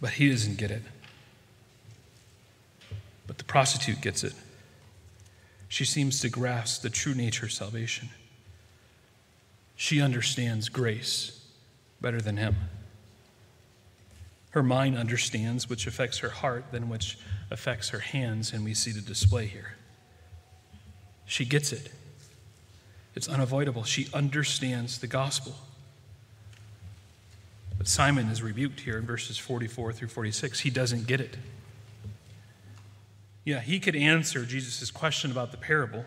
but 0.00 0.10
he 0.10 0.30
doesn't 0.30 0.58
get 0.58 0.70
it. 0.70 0.82
But 3.26 3.38
the 3.38 3.44
prostitute 3.44 4.00
gets 4.00 4.22
it. 4.22 4.34
She 5.72 5.86
seems 5.86 6.20
to 6.20 6.28
grasp 6.28 6.82
the 6.82 6.90
true 6.90 7.14
nature 7.14 7.46
of 7.46 7.52
salvation. 7.52 8.10
She 9.74 10.02
understands 10.02 10.68
grace 10.68 11.46
better 11.98 12.20
than 12.20 12.36
him. 12.36 12.56
Her 14.50 14.62
mind 14.62 14.98
understands, 14.98 15.70
which 15.70 15.86
affects 15.86 16.18
her 16.18 16.28
heart, 16.28 16.66
than 16.72 16.90
which 16.90 17.16
affects 17.50 17.88
her 17.88 18.00
hands, 18.00 18.52
and 18.52 18.66
we 18.66 18.74
see 18.74 18.90
the 18.90 19.00
display 19.00 19.46
here. 19.46 19.76
She 21.24 21.46
gets 21.46 21.72
it. 21.72 21.90
It's 23.14 23.26
unavoidable. 23.26 23.84
She 23.84 24.08
understands 24.12 24.98
the 24.98 25.06
gospel. 25.06 25.54
But 27.78 27.88
Simon 27.88 28.28
is 28.28 28.42
rebuked 28.42 28.80
here 28.80 28.98
in 28.98 29.06
verses 29.06 29.38
44 29.38 29.94
through 29.94 30.08
46. 30.08 30.60
He 30.60 30.68
doesn't 30.68 31.06
get 31.06 31.22
it. 31.22 31.38
Yeah, 33.44 33.60
he 33.60 33.80
could 33.80 33.96
answer 33.96 34.44
Jesus' 34.44 34.90
question 34.90 35.30
about 35.30 35.50
the 35.50 35.56
parable. 35.56 36.04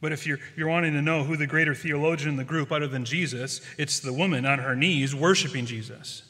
But 0.00 0.12
if 0.12 0.26
you're, 0.26 0.38
you're 0.56 0.68
wanting 0.68 0.92
to 0.92 1.02
know 1.02 1.24
who 1.24 1.36
the 1.36 1.46
greater 1.46 1.74
theologian 1.74 2.30
in 2.30 2.36
the 2.36 2.44
group 2.44 2.70
other 2.70 2.86
than 2.86 3.04
Jesus, 3.04 3.60
it's 3.76 4.00
the 4.00 4.12
woman 4.12 4.46
on 4.46 4.60
her 4.60 4.76
knees 4.76 5.14
worshiping 5.14 5.66
Jesus. 5.66 6.22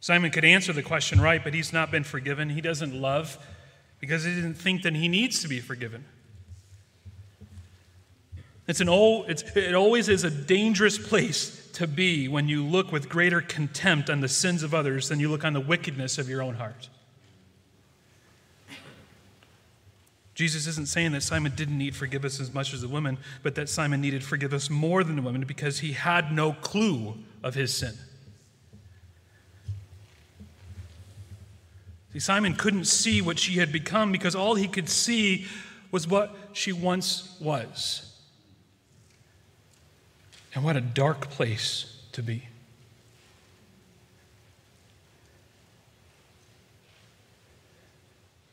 Simon 0.00 0.30
could 0.30 0.44
answer 0.44 0.72
the 0.72 0.82
question 0.82 1.20
right, 1.20 1.42
but 1.42 1.52
he's 1.52 1.72
not 1.72 1.90
been 1.90 2.04
forgiven. 2.04 2.50
He 2.50 2.60
doesn't 2.60 2.94
love 2.94 3.38
because 4.00 4.24
he 4.24 4.34
didn't 4.34 4.54
think 4.54 4.82
that 4.82 4.94
he 4.94 5.08
needs 5.08 5.42
to 5.42 5.48
be 5.48 5.60
forgiven. 5.60 6.04
It's 8.68 8.80
an 8.80 8.88
old, 8.88 9.30
it's, 9.30 9.42
it 9.56 9.74
always 9.74 10.08
is 10.08 10.24
a 10.24 10.30
dangerous 10.30 10.98
place 10.98 11.70
to 11.74 11.86
be 11.86 12.26
when 12.26 12.48
you 12.48 12.64
look 12.64 12.90
with 12.90 13.08
greater 13.08 13.40
contempt 13.40 14.10
on 14.10 14.20
the 14.20 14.28
sins 14.28 14.62
of 14.62 14.74
others 14.74 15.08
than 15.08 15.20
you 15.20 15.30
look 15.30 15.44
on 15.44 15.52
the 15.52 15.60
wickedness 15.60 16.18
of 16.18 16.28
your 16.28 16.42
own 16.42 16.54
heart. 16.54 16.88
Jesus 20.36 20.66
isn't 20.66 20.88
saying 20.88 21.12
that 21.12 21.22
Simon 21.22 21.52
didn't 21.56 21.78
need 21.78 21.96
forgiveness 21.96 22.40
as 22.40 22.52
much 22.52 22.74
as 22.74 22.82
the 22.82 22.88
woman, 22.88 23.16
but 23.42 23.54
that 23.54 23.70
Simon 23.70 24.02
needed 24.02 24.22
forgiveness 24.22 24.68
more 24.68 25.02
than 25.02 25.16
the 25.16 25.22
woman 25.22 25.42
because 25.46 25.78
he 25.78 25.92
had 25.92 26.30
no 26.30 26.52
clue 26.52 27.14
of 27.42 27.54
his 27.54 27.74
sin. 27.74 27.94
See, 32.12 32.18
Simon 32.18 32.54
couldn't 32.54 32.84
see 32.84 33.22
what 33.22 33.38
she 33.38 33.54
had 33.54 33.72
become 33.72 34.12
because 34.12 34.34
all 34.34 34.56
he 34.56 34.68
could 34.68 34.90
see 34.90 35.46
was 35.90 36.06
what 36.06 36.36
she 36.52 36.70
once 36.70 37.34
was. 37.40 38.14
And 40.54 40.62
what 40.62 40.76
a 40.76 40.82
dark 40.82 41.30
place 41.30 41.96
to 42.12 42.22
be. 42.22 42.46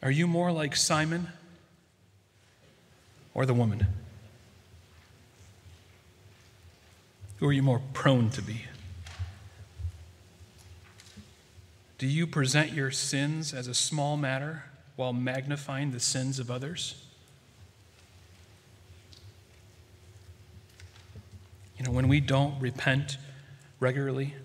Are 0.01 0.11
you 0.11 0.27
more 0.27 0.53
like 0.53 0.77
Simon 0.77 1.27
or 3.33 3.45
the 3.45 3.53
woman? 3.53 3.87
Who 7.37 7.47
are 7.47 7.53
you 7.53 7.63
more 7.63 7.81
prone 7.93 8.29
to 8.31 8.41
be? 8.41 8.65
Do 11.97 12.07
you 12.07 12.27
present 12.27 12.73
your 12.73 12.91
sins 12.91 13.53
as 13.53 13.67
a 13.67 13.73
small 13.73 14.17
matter 14.17 14.63
while 14.95 15.13
magnifying 15.13 15.91
the 15.91 15.99
sins 15.99 16.39
of 16.39 16.51
others? 16.51 17.03
You 21.77 21.85
know, 21.85 21.91
when 21.91 22.07
we 22.07 22.19
don't 22.19 22.59
repent 22.61 23.17
regularly, 23.79 24.35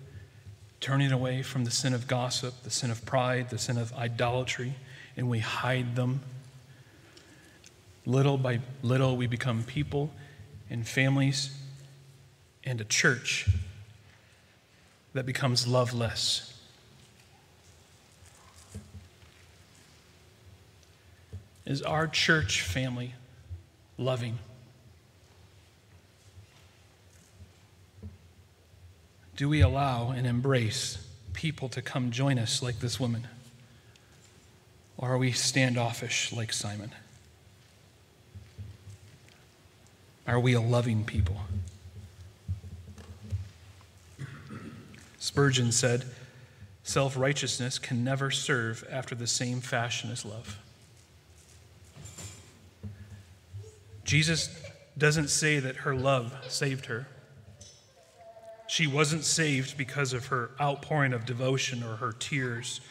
turning 0.79 1.11
away 1.11 1.41
from 1.41 1.65
the 1.65 1.71
sin 1.71 1.93
of 1.93 2.07
gossip, 2.07 2.63
the 2.63 2.69
sin 2.69 2.91
of 2.91 3.05
pride, 3.05 3.49
the 3.49 3.57
sin 3.57 3.77
of 3.77 3.93
idolatry, 3.93 4.75
and 5.15 5.29
we 5.29 5.39
hide 5.39 5.95
them, 5.95 6.21
little 8.09 8.37
by 8.37 8.59
little 8.81 9.15
we 9.15 9.27
become 9.27 9.63
people 9.63 10.11
and 10.69 10.87
families 10.87 11.55
and 12.63 12.81
a 12.81 12.83
church 12.83 13.47
that 15.13 15.25
becomes 15.25 15.67
loveless. 15.67 16.59
Is 21.67 21.83
our 21.83 22.07
church 22.07 22.63
family 22.63 23.13
loving? 23.99 24.39
Do 29.35 29.47
we 29.47 29.61
allow 29.61 30.09
and 30.09 30.25
embrace 30.25 30.97
people 31.33 31.69
to 31.69 31.81
come 31.83 32.09
join 32.09 32.39
us 32.39 32.63
like 32.63 32.79
this 32.79 32.99
woman? 32.99 33.27
Or 34.97 35.13
are 35.13 35.17
we 35.17 35.31
standoffish 35.31 36.33
like 36.33 36.51
Simon? 36.51 36.91
Are 40.29 40.39
we 40.39 40.53
a 40.53 40.61
loving 40.61 41.05
people? 41.05 41.37
Spurgeon 45.17 45.71
said, 45.71 46.05
Self 46.83 47.17
righteousness 47.17 47.79
can 47.79 48.03
never 48.03 48.29
serve 48.29 48.87
after 48.91 49.15
the 49.15 49.25
same 49.25 49.59
fashion 49.59 50.11
as 50.11 50.23
love. 50.23 50.59
Jesus 54.03 54.55
doesn't 54.95 55.29
say 55.29 55.57
that 55.57 55.77
her 55.77 55.95
love 55.95 56.35
saved 56.47 56.85
her. 56.85 57.07
She 58.67 58.85
wasn't 58.85 59.23
saved 59.23 59.77
because 59.79 60.13
of 60.13 60.27
her 60.27 60.51
outpouring 60.61 61.11
of 61.11 61.25
devotion 61.25 61.81
or 61.81 61.95
her 61.95 62.11
tears 62.11 62.81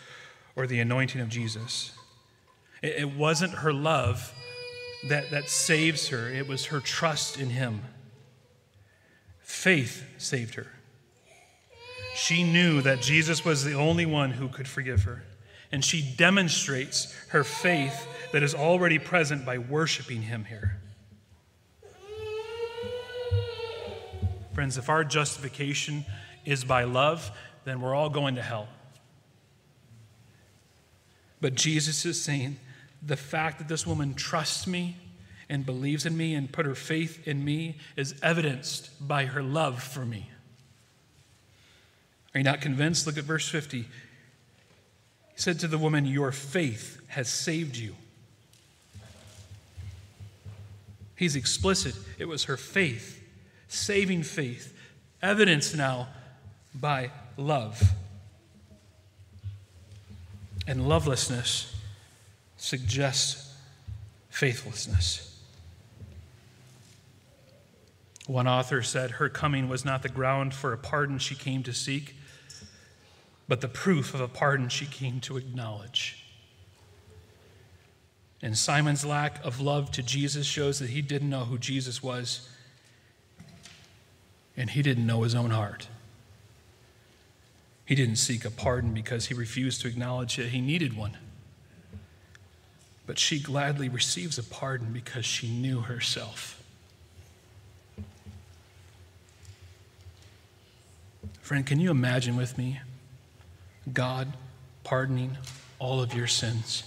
or 0.56 0.66
the 0.66 0.80
anointing 0.80 1.20
of 1.20 1.28
Jesus. 1.28 1.92
It, 2.82 3.12
wasn't 3.12 3.52
her 3.52 3.72
love 3.72 4.34
that, 5.04 5.30
that 5.30 5.48
saves 5.48 6.08
her, 6.08 6.28
it 6.28 6.48
was 6.48 6.66
her 6.66 6.80
trust 6.80 7.38
in 7.38 7.50
Him. 7.50 7.82
Faith 9.40 10.04
saved 10.18 10.54
her. 10.56 10.66
She 12.14 12.42
knew 12.42 12.82
that 12.82 13.00
Jesus 13.00 13.44
was 13.44 13.64
the 13.64 13.74
only 13.74 14.04
one 14.04 14.32
who 14.32 14.48
could 14.48 14.66
forgive 14.66 15.04
her. 15.04 15.22
And 15.70 15.84
she 15.84 16.02
demonstrates 16.02 17.14
her 17.28 17.44
faith 17.44 18.06
that 18.32 18.42
is 18.42 18.54
already 18.54 18.98
present 18.98 19.46
by 19.46 19.58
worshiping 19.58 20.22
Him 20.22 20.44
here. 20.44 20.78
Friends, 24.54 24.76
if 24.76 24.88
our 24.88 25.04
justification 25.04 26.04
is 26.44 26.64
by 26.64 26.82
love, 26.82 27.30
then 27.64 27.80
we're 27.80 27.94
all 27.94 28.10
going 28.10 28.34
to 28.34 28.42
hell. 28.42 28.66
But 31.40 31.54
Jesus 31.54 32.04
is 32.04 32.20
saying 32.20 32.58
the 33.02 33.16
fact 33.16 33.58
that 33.58 33.68
this 33.68 33.86
woman 33.86 34.14
trusts 34.14 34.66
me 34.66 34.96
and 35.48 35.64
believes 35.64 36.04
in 36.04 36.16
me 36.16 36.34
and 36.34 36.52
put 36.52 36.66
her 36.66 36.74
faith 36.74 37.26
in 37.26 37.44
me 37.44 37.78
is 37.96 38.14
evidenced 38.22 38.90
by 39.06 39.26
her 39.26 39.42
love 39.42 39.82
for 39.82 40.04
me. 40.04 40.30
Are 42.34 42.38
you 42.38 42.44
not 42.44 42.60
convinced? 42.60 43.06
Look 43.06 43.16
at 43.16 43.24
verse 43.24 43.48
50. 43.48 43.82
He 43.82 43.86
said 45.36 45.58
to 45.60 45.68
the 45.68 45.78
woman, 45.78 46.04
Your 46.04 46.32
faith 46.32 47.00
has 47.08 47.28
saved 47.28 47.76
you. 47.76 47.94
He's 51.16 51.34
explicit. 51.34 51.94
It 52.18 52.26
was 52.26 52.44
her 52.44 52.56
faith 52.56 53.18
saving 53.68 54.22
faith, 54.22 54.74
evidenced 55.22 55.76
now 55.76 56.08
by 56.74 57.10
love. 57.36 57.82
And 60.66 60.88
lovelessness 60.88 61.74
suggests 62.58 63.54
faithlessness. 64.28 65.24
One 68.26 68.46
author 68.46 68.82
said 68.82 69.12
her 69.12 69.30
coming 69.30 69.68
was 69.68 69.86
not 69.86 70.02
the 70.02 70.10
ground 70.10 70.52
for 70.52 70.74
a 70.74 70.78
pardon 70.78 71.18
she 71.18 71.34
came 71.34 71.62
to 71.62 71.72
seek, 71.72 72.14
but 73.48 73.62
the 73.62 73.68
proof 73.68 74.12
of 74.12 74.20
a 74.20 74.28
pardon 74.28 74.68
she 74.68 74.84
came 74.84 75.20
to 75.20 75.38
acknowledge. 75.38 76.22
And 78.42 78.56
Simon's 78.56 79.04
lack 79.04 79.42
of 79.44 79.60
love 79.60 79.90
to 79.92 80.02
Jesus 80.02 80.46
shows 80.46 80.78
that 80.78 80.90
he 80.90 81.00
didn't 81.00 81.30
know 81.30 81.44
who 81.44 81.58
Jesus 81.58 82.02
was 82.02 82.48
and 84.56 84.70
he 84.70 84.82
didn't 84.82 85.06
know 85.06 85.22
his 85.22 85.34
own 85.34 85.50
heart. 85.50 85.88
He 87.86 87.94
didn't 87.94 88.16
seek 88.16 88.44
a 88.44 88.50
pardon 88.50 88.92
because 88.92 89.26
he 89.26 89.34
refused 89.34 89.80
to 89.80 89.88
acknowledge 89.88 90.36
that 90.36 90.48
he 90.48 90.60
needed 90.60 90.96
one. 90.96 91.16
But 93.08 93.18
she 93.18 93.40
gladly 93.40 93.88
receives 93.88 94.38
a 94.38 94.44
pardon 94.44 94.92
because 94.92 95.24
she 95.24 95.48
knew 95.48 95.80
herself. 95.80 96.62
Friend, 101.40 101.66
can 101.66 101.80
you 101.80 101.90
imagine 101.90 102.36
with 102.36 102.56
me 102.56 102.80
God 103.92 104.34
pardoning 104.84 105.38
all 105.80 106.00
of 106.00 106.14
your 106.14 106.26
sins? 106.28 106.84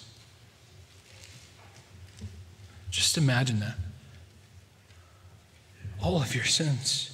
Just 2.91 3.17
imagine 3.17 3.59
that. 3.59 3.75
All 6.01 6.21
of 6.21 6.33
your 6.33 6.45
sins 6.45 7.11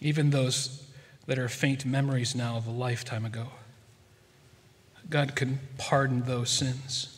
even 0.00 0.30
those 0.30 0.86
that 1.26 1.38
are 1.38 1.48
faint 1.48 1.84
memories 1.84 2.34
now 2.34 2.56
of 2.56 2.66
a 2.66 2.70
lifetime 2.70 3.24
ago. 3.24 3.48
God 5.08 5.34
can 5.34 5.60
pardon 5.78 6.22
those 6.22 6.50
sins. 6.50 7.15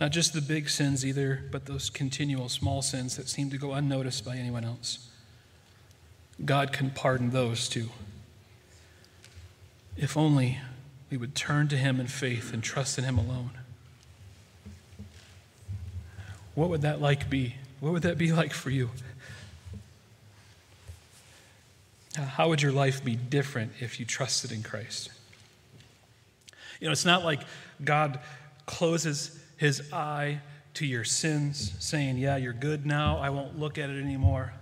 Not 0.00 0.12
just 0.12 0.32
the 0.32 0.40
big 0.40 0.70
sins 0.70 1.04
either, 1.04 1.44
but 1.50 1.66
those 1.66 1.90
continual 1.90 2.48
small 2.48 2.80
sins 2.80 3.16
that 3.16 3.28
seem 3.28 3.50
to 3.50 3.58
go 3.58 3.72
unnoticed 3.72 4.24
by 4.24 4.36
anyone 4.36 4.64
else. 4.64 5.10
God 6.42 6.72
can 6.72 6.90
pardon 6.90 7.30
those 7.30 7.68
too. 7.68 7.90
If 9.98 10.16
only 10.16 10.58
we 11.10 11.18
would 11.18 11.34
turn 11.34 11.68
to 11.68 11.76
Him 11.76 12.00
in 12.00 12.06
faith 12.06 12.54
and 12.54 12.62
trust 12.62 12.96
in 12.96 13.04
Him 13.04 13.18
alone. 13.18 13.50
What 16.54 16.70
would 16.70 16.80
that 16.80 17.02
like 17.02 17.28
be? 17.28 17.56
What 17.80 17.92
would 17.92 18.02
that 18.02 18.16
be 18.16 18.32
like 18.32 18.54
for 18.54 18.70
you? 18.70 18.90
How 22.16 22.48
would 22.48 22.62
your 22.62 22.72
life 22.72 23.04
be 23.04 23.16
different 23.16 23.72
if 23.80 24.00
you 24.00 24.06
trusted 24.06 24.50
in 24.50 24.62
Christ? 24.62 25.10
You 26.80 26.86
know, 26.86 26.92
it's 26.92 27.04
not 27.04 27.22
like 27.22 27.42
God 27.84 28.18
closes 28.66 29.39
his 29.60 29.92
eye 29.92 30.40
to 30.72 30.86
your 30.86 31.04
sins, 31.04 31.74
saying, 31.78 32.16
Yeah, 32.16 32.38
you're 32.38 32.54
good 32.54 32.86
now. 32.86 33.18
I 33.18 33.28
won't 33.28 33.58
look 33.58 33.76
at 33.76 33.90
it 33.90 34.02
anymore. 34.02 34.54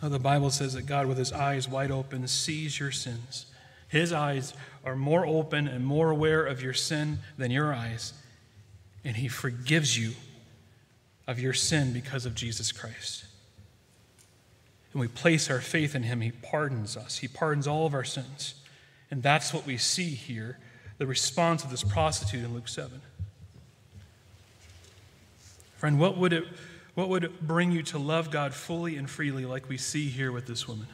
No, 0.00 0.08
the 0.08 0.20
Bible 0.20 0.50
says 0.50 0.74
that 0.74 0.86
God, 0.86 1.08
with 1.08 1.18
his 1.18 1.32
eyes 1.32 1.68
wide 1.68 1.90
open, 1.90 2.28
sees 2.28 2.78
your 2.78 2.92
sins. 2.92 3.46
His 3.88 4.12
eyes 4.12 4.54
are 4.84 4.94
more 4.94 5.26
open 5.26 5.66
and 5.66 5.84
more 5.84 6.10
aware 6.10 6.46
of 6.46 6.62
your 6.62 6.72
sin 6.72 7.18
than 7.36 7.50
your 7.50 7.74
eyes, 7.74 8.12
and 9.04 9.16
he 9.16 9.26
forgives 9.26 9.98
you 9.98 10.12
of 11.26 11.40
your 11.40 11.52
sin 11.52 11.92
because 11.92 12.26
of 12.26 12.36
Jesus 12.36 12.70
Christ. 12.70 13.24
And 14.92 15.00
we 15.00 15.08
place 15.08 15.50
our 15.50 15.60
faith 15.60 15.96
in 15.96 16.04
him, 16.04 16.20
he 16.20 16.30
pardons 16.30 16.96
us. 16.96 17.18
He 17.18 17.26
pardons 17.26 17.66
all 17.66 17.86
of 17.86 17.94
our 17.94 18.04
sins. 18.04 18.54
And 19.10 19.20
that's 19.20 19.52
what 19.52 19.66
we 19.66 19.78
see 19.78 20.10
here 20.10 20.58
the 20.98 21.06
response 21.06 21.64
of 21.64 21.70
this 21.70 21.82
prostitute 21.82 22.44
in 22.44 22.54
Luke 22.54 22.68
7. 22.68 23.00
Friend, 25.76 25.98
what 25.98 26.16
would 26.16 26.32
it 26.32 26.44
what 26.94 27.08
would 27.08 27.40
bring 27.40 27.72
you 27.72 27.82
to 27.82 27.98
love 27.98 28.30
God 28.30 28.54
fully 28.54 28.96
and 28.96 29.10
freely 29.10 29.44
like 29.44 29.68
we 29.68 29.76
see 29.76 30.08
here 30.08 30.30
with 30.30 30.46
this 30.46 30.68
woman? 30.68 30.86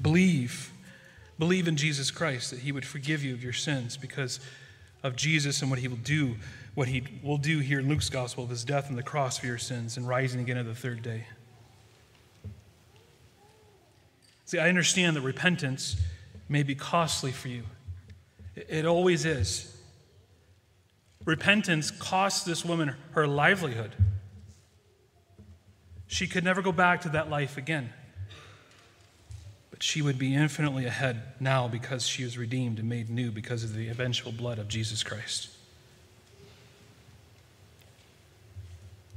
Believe. 0.00 0.72
Believe 1.38 1.68
in 1.68 1.76
Jesus 1.76 2.10
Christ 2.10 2.50
that 2.50 2.60
he 2.60 2.72
would 2.72 2.86
forgive 2.86 3.22
you 3.22 3.34
of 3.34 3.44
your 3.44 3.52
sins 3.52 3.96
because 3.96 4.40
of 5.02 5.16
Jesus 5.16 5.60
and 5.60 5.70
what 5.70 5.80
he 5.80 5.88
will 5.88 5.96
do, 5.96 6.36
what 6.74 6.88
he 6.88 7.02
will 7.22 7.38
do 7.38 7.58
here 7.58 7.80
in 7.80 7.88
Luke's 7.88 8.08
gospel 8.08 8.44
of 8.44 8.50
his 8.50 8.64
death 8.64 8.88
on 8.88 8.96
the 8.96 9.02
cross 9.02 9.38
for 9.38 9.46
your 9.46 9.58
sins 9.58 9.96
and 9.96 10.08
rising 10.08 10.40
again 10.40 10.58
on 10.58 10.66
the 10.66 10.74
third 10.74 11.02
day. 11.02 11.26
See, 14.50 14.58
I 14.58 14.68
understand 14.68 15.14
that 15.14 15.20
repentance 15.20 15.94
may 16.48 16.64
be 16.64 16.74
costly 16.74 17.30
for 17.30 17.46
you. 17.46 17.62
It 18.56 18.84
always 18.84 19.24
is. 19.24 19.80
Repentance 21.24 21.92
cost 21.92 22.46
this 22.46 22.64
woman 22.64 22.96
her 23.12 23.28
livelihood. 23.28 23.94
She 26.08 26.26
could 26.26 26.42
never 26.42 26.62
go 26.62 26.72
back 26.72 27.02
to 27.02 27.10
that 27.10 27.30
life 27.30 27.56
again. 27.56 27.92
But 29.70 29.84
she 29.84 30.02
would 30.02 30.18
be 30.18 30.34
infinitely 30.34 30.84
ahead 30.84 31.22
now 31.38 31.68
because 31.68 32.04
she 32.04 32.24
was 32.24 32.36
redeemed 32.36 32.80
and 32.80 32.88
made 32.88 33.08
new 33.08 33.30
because 33.30 33.62
of 33.62 33.74
the 33.74 33.86
eventual 33.86 34.32
blood 34.32 34.58
of 34.58 34.66
Jesus 34.66 35.04
Christ. 35.04 35.48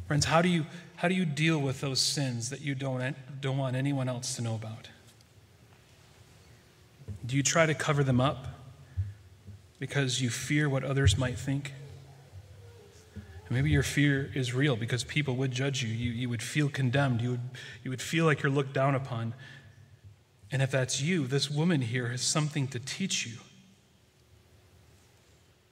Friends, 0.05 0.25
how 0.25 0.43
do 0.43 0.49
you, 0.49 0.67
how 0.97 1.07
do 1.07 1.15
you 1.15 1.25
deal 1.25 1.57
with 1.57 1.81
those 1.81 1.99
sins 1.99 2.51
that 2.51 2.61
you 2.61 2.75
don't, 2.75 3.15
don't 3.41 3.57
want 3.57 3.75
anyone 3.75 4.07
else 4.07 4.35
to 4.35 4.43
know 4.43 4.53
about? 4.53 4.89
Do 7.25 7.35
you 7.35 7.43
try 7.43 7.65
to 7.65 7.73
cover 7.73 8.03
them 8.03 8.19
up 8.19 8.47
because 9.79 10.21
you 10.21 10.29
fear 10.29 10.69
what 10.69 10.83
others 10.83 11.17
might 11.17 11.37
think? 11.37 11.73
maybe 13.53 13.69
your 13.69 13.83
fear 13.83 14.31
is 14.33 14.53
real 14.53 14.75
because 14.75 15.03
people 15.03 15.35
would 15.35 15.51
judge 15.51 15.83
you. 15.83 15.89
You, 15.89 16.11
you 16.11 16.29
would 16.29 16.41
feel 16.41 16.69
condemned. 16.69 17.21
You 17.21 17.31
would, 17.31 17.49
you 17.83 17.91
would 17.91 18.01
feel 18.01 18.25
like 18.25 18.41
you're 18.41 18.51
looked 18.51 18.73
down 18.73 18.95
upon. 18.95 19.33
And 20.51 20.61
if 20.61 20.71
that's 20.71 21.01
you, 21.01 21.27
this 21.27 21.49
woman 21.49 21.81
here 21.81 22.07
has 22.07 22.21
something 22.21 22.67
to 22.69 22.79
teach 22.79 23.25
you. 23.25 23.37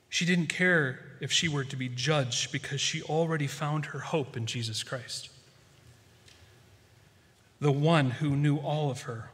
She 0.09 0.25
didn't 0.25 0.47
care 0.47 0.99
if 1.21 1.31
she 1.31 1.47
were 1.47 1.63
to 1.63 1.75
be 1.75 1.87
judged 1.87 2.51
because 2.51 2.81
she 2.81 3.01
already 3.03 3.47
found 3.47 3.87
her 3.87 3.99
hope 3.99 4.35
in 4.35 4.45
Jesus 4.45 4.83
Christ. 4.83 5.29
The 7.59 7.71
one 7.71 8.11
who 8.11 8.35
knew 8.35 8.57
all 8.57 8.89
of 8.89 9.03
her, 9.03 9.29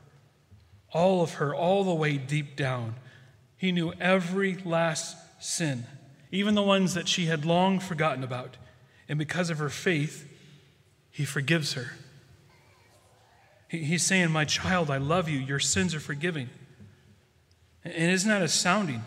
all 0.91 1.21
of 1.21 1.33
her, 1.35 1.53
all 1.53 1.83
the 1.83 1.93
way 1.93 2.17
deep 2.17 2.55
down. 2.55 2.95
He 3.57 3.71
knew 3.71 3.93
every 3.99 4.55
last 4.63 5.17
sin, 5.39 5.85
even 6.31 6.55
the 6.55 6.63
ones 6.63 6.93
that 6.93 7.07
she 7.07 7.25
had 7.25 7.45
long 7.45 7.79
forgotten 7.79 8.23
about. 8.23 8.57
And 9.09 9.17
because 9.17 9.49
of 9.49 9.57
her 9.57 9.69
faith, 9.69 10.27
he 11.09 11.25
forgives 11.25 11.73
her. 11.73 11.91
He's 13.69 14.03
saying, 14.03 14.31
My 14.31 14.45
child, 14.45 14.89
I 14.89 14.97
love 14.97 15.27
you. 15.27 15.39
Your 15.39 15.59
sins 15.59 15.93
are 15.93 15.99
forgiven. 15.99 16.49
And 17.83 18.11
isn't 18.11 18.29
that 18.29 18.41
astounding 18.41 19.03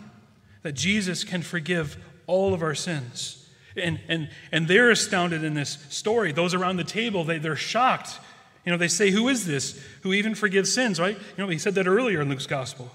that 0.63 0.73
Jesus 0.73 1.23
can 1.23 1.41
forgive 1.41 1.97
all 2.27 2.53
of 2.53 2.61
our 2.61 2.75
sins? 2.75 3.49
And, 3.75 3.99
and, 4.07 4.29
and 4.51 4.67
they're 4.67 4.91
astounded 4.91 5.43
in 5.43 5.53
this 5.53 5.77
story. 5.89 6.31
Those 6.31 6.53
around 6.53 6.77
the 6.77 6.83
table, 6.83 7.23
they, 7.23 7.37
they're 7.37 7.55
shocked 7.55 8.19
you 8.65 8.71
know, 8.71 8.77
they 8.77 8.87
say, 8.87 9.11
Who 9.11 9.27
is 9.27 9.45
this 9.45 9.81
who 10.01 10.13
even 10.13 10.35
forgives 10.35 10.71
sins, 10.73 10.99
right? 10.99 11.15
You 11.15 11.43
know, 11.43 11.47
he 11.47 11.57
said 11.57 11.75
that 11.75 11.87
earlier 11.87 12.21
in 12.21 12.29
Luke's 12.29 12.47
gospel. 12.47 12.91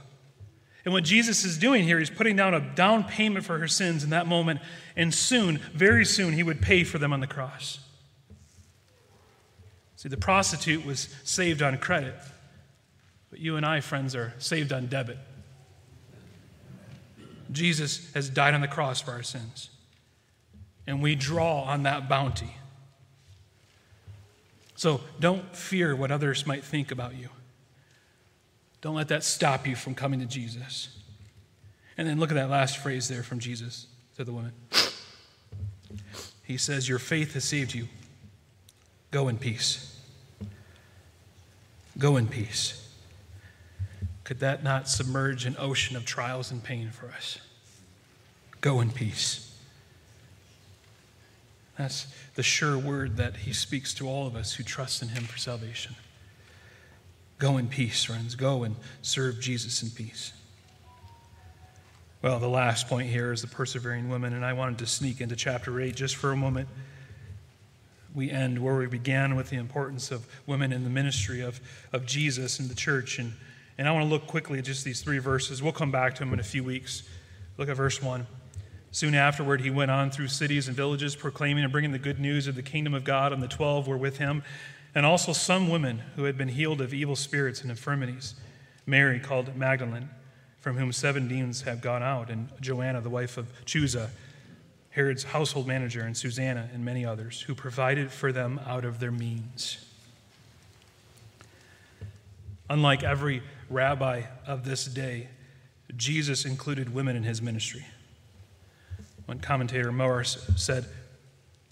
And 0.85 0.93
what 0.93 1.03
Jesus 1.03 1.45
is 1.45 1.59
doing 1.59 1.83
here, 1.83 1.99
he's 1.99 2.11
putting 2.11 2.37
down 2.37 2.55
a 2.55 2.61
down 2.61 3.03
payment 3.03 3.45
for 3.45 3.59
her 3.59 3.67
sins 3.67 4.05
in 4.05 4.11
that 4.11 4.29
moment, 4.29 4.61
and 4.95 5.13
soon, 5.13 5.59
very 5.75 6.05
soon, 6.05 6.33
he 6.33 6.45
would 6.45 6.63
pay 6.63 6.85
for 6.85 6.99
them 6.99 7.13
on 7.13 7.19
the 7.19 7.27
cross. 7.27 7.81
See, 9.97 10.09
the 10.09 10.17
prostitute 10.17 10.87
was 10.87 11.09
saved 11.25 11.61
on 11.61 11.79
credit, 11.79 12.15
but 13.31 13.41
you 13.41 13.57
and 13.57 13.67
I, 13.67 13.81
friends, 13.81 14.15
are 14.15 14.35
saved 14.39 14.73
on 14.73 14.87
debit. 14.87 15.19
Jesus 17.51 18.13
has 18.15 18.29
died 18.29 18.55
on 18.55 18.61
the 18.61 18.69
cross 18.69 19.01
for 19.01 19.11
our 19.11 19.25
sins, 19.25 19.71
and 20.87 21.03
we 21.03 21.17
draw 21.17 21.63
on 21.63 21.83
that 21.83 22.09
bounty. 22.09 22.55
So 24.77 25.01
don't 25.19 25.57
fear 25.57 25.97
what 25.97 26.11
others 26.11 26.47
might 26.47 26.63
think 26.63 26.91
about 26.91 27.17
you. 27.17 27.31
Don't 28.83 28.95
let 28.95 29.09
that 29.09 29.25
stop 29.25 29.67
you 29.67 29.75
from 29.75 29.95
coming 29.95 30.21
to 30.21 30.27
Jesus. 30.27 30.91
And 31.99 32.07
then 32.07 32.21
look 32.21 32.31
at 32.31 32.35
that 32.35 32.51
last 32.51 32.79
phrase 32.79 33.09
there 33.09 33.23
from 33.23 33.39
Jesus 33.39 33.87
to 34.17 34.25
the 34.25 34.33
woman. 34.33 34.53
He 36.45 36.59
says, 36.59 36.89
Your 36.89 36.99
faith 36.99 37.35
has 37.35 37.45
saved 37.45 37.75
you. 37.75 37.89
Go 39.11 39.29
in 39.29 39.39
peace. 39.39 39.99
Go 41.99 42.19
in 42.19 42.29
peace. 42.29 42.83
Could 44.25 44.41
that 44.41 44.63
not 44.63 44.89
submerge 44.89 45.47
an 45.47 45.57
ocean 45.59 45.97
of 45.97 46.05
trials 46.05 46.51
and 46.51 46.63
pain 46.63 46.91
for 46.91 47.09
us? 47.09 47.39
Go 48.61 48.81
in 48.81 48.91
peace. 48.91 49.46
That's 51.79 52.07
the 52.35 52.43
sure 52.43 52.79
word 52.79 53.17
that 53.19 53.37
he 53.37 53.53
speaks 53.53 53.93
to 53.95 54.09
all 54.09 54.27
of 54.27 54.35
us 54.35 54.55
who 54.55 54.63
trust 54.63 55.03
in 55.03 55.09
him 55.09 55.25
for 55.25 55.37
salvation. 55.37 55.95
Go 57.39 57.59
in 57.59 57.69
peace, 57.69 58.05
friends. 58.05 58.35
Go 58.35 58.63
and 58.65 58.77
serve 59.03 59.41
Jesus 59.41 59.83
in 59.83 59.91
peace. 59.91 60.33
Well, 62.23 62.39
the 62.39 62.49
last 62.49 62.89
point 62.89 63.09
here 63.09 63.31
is 63.31 63.43
the 63.43 63.47
persevering 63.47 64.09
woman, 64.09 64.33
and 64.33 64.45
I 64.45 64.55
wanted 64.55 64.79
to 64.79 64.87
sneak 64.87 65.21
into 65.21 65.37
chapter 65.37 65.79
8 65.79 65.95
just 65.95 66.17
for 66.17 66.33
a 66.33 66.37
moment. 66.37 66.69
We 68.15 68.31
end 68.31 68.59
where 68.59 68.77
we 68.77 68.87
began 68.87 69.37
with 69.37 69.51
the 69.51 69.59
importance 69.59 70.11
of 70.11 70.27
women 70.47 70.73
in 70.73 70.83
the 70.83 70.91
ministry 70.91 71.43
of, 71.43 71.61
of 71.93 72.07
Jesus 72.07 72.59
in 72.59 72.69
the 72.69 72.75
church. 72.75 73.19
And, 73.19 73.35
and 73.77 73.87
I 73.87 73.93
want 73.93 74.07
to 74.07 74.09
look 74.09 74.27
quickly 74.27 74.59
at 74.59 74.65
just 74.65 74.83
these 74.83 75.03
three 75.03 75.19
verses. 75.19 75.63
We'll 75.63 75.73
come 75.73 75.91
back 75.91 76.15
to 76.15 76.21
them 76.21 76.33
in 76.33 76.41
a 76.41 76.45
few 76.45 76.65
weeks. 76.65 77.03
Look 77.59 77.69
at 77.69 77.77
verse 77.77 78.03
1. 78.03 78.27
Soon 78.97 79.15
afterward, 79.15 79.61
he 79.61 79.69
went 79.69 79.91
on 79.91 80.11
through 80.11 80.29
cities 80.29 80.69
and 80.69 80.75
villages, 80.75 81.15
proclaiming 81.15 81.63
and 81.63 81.71
bringing 81.71 81.93
the 81.93 81.99
good 81.99 82.19
news 82.19 82.47
of 82.47 82.55
the 82.55 82.63
kingdom 82.63 82.95
of 82.95 83.05
God, 83.05 83.31
and 83.31 83.43
the 83.43 83.47
twelve 83.47 83.87
were 83.87 83.99
with 83.99 84.17
him, 84.17 84.43
and 84.95 85.05
also 85.05 85.35
some 85.35 85.69
women 85.69 85.99
who 86.17 86.25
had 86.25 86.39
been 86.39 86.49
healed 86.49 86.81
of 86.81 86.95
evil 86.95 87.15
spirits 87.15 87.61
and 87.61 87.71
infirmities. 87.71 88.37
Mary, 88.87 89.21
called 89.21 89.55
Magdalene, 89.55 90.09
from 90.61 90.79
whom 90.79 90.93
seven 90.95 91.29
demons 91.29 91.61
have 91.61 91.83
gone 91.83 92.03
out, 92.03 92.31
and 92.31 92.49
Joanna, 92.63 93.03
the 93.03 93.11
wife 93.11 93.37
of 93.37 93.53
Chuza, 93.67 94.09
Herod's 94.89 95.25
household 95.25 95.67
manager, 95.67 96.01
and 96.01 96.17
Susanna, 96.17 96.71
and 96.73 96.83
many 96.83 97.05
others, 97.05 97.43
who 97.43 97.55
provided 97.55 98.11
for 98.11 98.33
them 98.33 98.59
out 98.67 98.87
of 98.87 98.99
their 98.99 99.13
means. 99.13 99.77
Unlike 102.71 103.03
every 103.03 103.43
rabbi 103.69 104.23
of 104.47 104.65
this 104.65 104.87
day, 104.87 105.29
Jesus 105.99 106.47
included 106.47 106.95
women 106.95 107.15
in 107.15 107.25
his 107.25 107.43
ministry. 107.43 107.85
One 109.27 109.41
commentator, 109.41 109.93
Morris, 109.93 110.39
said, 110.57 110.87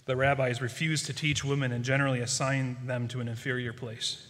The 0.05 0.15
rabbis 0.15 0.61
refused 0.61 1.05
to 1.07 1.13
teach 1.13 1.43
women 1.43 1.71
and 1.71 1.83
generally 1.83 2.19
assigned 2.19 2.77
them 2.85 3.07
to 3.09 3.21
an 3.21 3.27
inferior 3.27 3.73
place. 3.73 4.27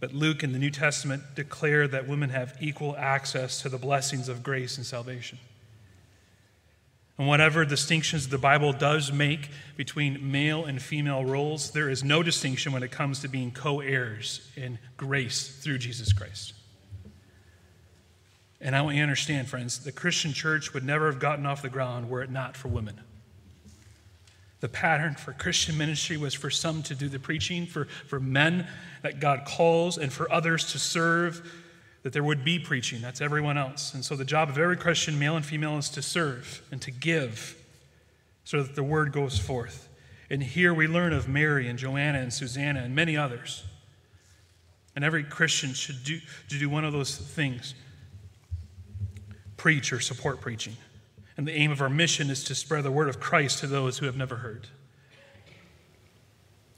But 0.00 0.12
Luke 0.14 0.42
in 0.42 0.52
the 0.52 0.58
New 0.58 0.70
Testament 0.70 1.22
declare 1.34 1.86
that 1.88 2.08
women 2.08 2.30
have 2.30 2.56
equal 2.60 2.96
access 2.96 3.60
to 3.62 3.68
the 3.68 3.78
blessings 3.78 4.28
of 4.28 4.42
grace 4.42 4.76
and 4.76 4.86
salvation. 4.86 5.38
And 7.18 7.28
whatever 7.28 7.64
distinctions 7.64 8.28
the 8.28 8.38
Bible 8.38 8.72
does 8.72 9.12
make 9.12 9.50
between 9.76 10.32
male 10.32 10.64
and 10.64 10.80
female 10.80 11.24
roles, 11.24 11.70
there 11.70 11.88
is 11.88 12.02
no 12.02 12.22
distinction 12.22 12.72
when 12.72 12.82
it 12.82 12.90
comes 12.90 13.20
to 13.20 13.28
being 13.28 13.50
co 13.50 13.80
heirs 13.80 14.50
in 14.56 14.78
grace 14.96 15.48
through 15.62 15.78
Jesus 15.78 16.12
Christ. 16.12 16.54
And 18.64 18.76
I 18.76 18.82
want 18.82 18.94
you 18.94 19.00
to 19.00 19.02
understand, 19.02 19.48
friends, 19.48 19.82
the 19.82 19.90
Christian 19.90 20.32
church 20.32 20.72
would 20.72 20.84
never 20.84 21.06
have 21.06 21.18
gotten 21.18 21.44
off 21.46 21.62
the 21.62 21.68
ground 21.68 22.08
were 22.08 22.22
it 22.22 22.30
not 22.30 22.56
for 22.56 22.68
women. 22.68 23.00
The 24.60 24.68
pattern 24.68 25.16
for 25.16 25.32
Christian 25.32 25.76
ministry 25.76 26.16
was 26.16 26.32
for 26.32 26.48
some 26.48 26.84
to 26.84 26.94
do 26.94 27.08
the 27.08 27.18
preaching, 27.18 27.66
for, 27.66 27.86
for 28.06 28.20
men 28.20 28.68
that 29.02 29.18
God 29.18 29.44
calls, 29.44 29.98
and 29.98 30.12
for 30.12 30.30
others 30.30 30.70
to 30.70 30.78
serve, 30.78 31.52
that 32.04 32.12
there 32.12 32.22
would 32.22 32.44
be 32.44 32.60
preaching. 32.60 33.02
That's 33.02 33.20
everyone 33.20 33.58
else. 33.58 33.94
And 33.94 34.04
so 34.04 34.14
the 34.14 34.24
job 34.24 34.48
of 34.48 34.56
every 34.56 34.76
Christian, 34.76 35.18
male 35.18 35.34
and 35.34 35.44
female, 35.44 35.76
is 35.78 35.88
to 35.90 36.02
serve 36.02 36.62
and 36.70 36.80
to 36.82 36.92
give 36.92 37.56
so 38.44 38.62
that 38.62 38.76
the 38.76 38.84
word 38.84 39.10
goes 39.10 39.36
forth. 39.36 39.88
And 40.30 40.40
here 40.40 40.72
we 40.72 40.86
learn 40.86 41.12
of 41.12 41.28
Mary 41.28 41.68
and 41.68 41.76
Joanna 41.76 42.20
and 42.20 42.32
Susanna 42.32 42.80
and 42.80 42.94
many 42.94 43.16
others. 43.16 43.64
And 44.94 45.04
every 45.04 45.24
Christian 45.24 45.74
should 45.74 46.04
do, 46.04 46.20
to 46.48 46.58
do 46.60 46.68
one 46.68 46.84
of 46.84 46.92
those 46.92 47.16
things 47.16 47.74
preach 49.62 49.92
or 49.92 50.00
support 50.00 50.40
preaching. 50.40 50.76
And 51.36 51.46
the 51.46 51.52
aim 51.52 51.70
of 51.70 51.80
our 51.80 51.88
mission 51.88 52.30
is 52.30 52.42
to 52.44 52.54
spread 52.56 52.82
the 52.82 52.90
word 52.90 53.08
of 53.08 53.20
Christ 53.20 53.60
to 53.60 53.68
those 53.68 53.98
who 53.98 54.06
have 54.06 54.16
never 54.16 54.34
heard. 54.34 54.66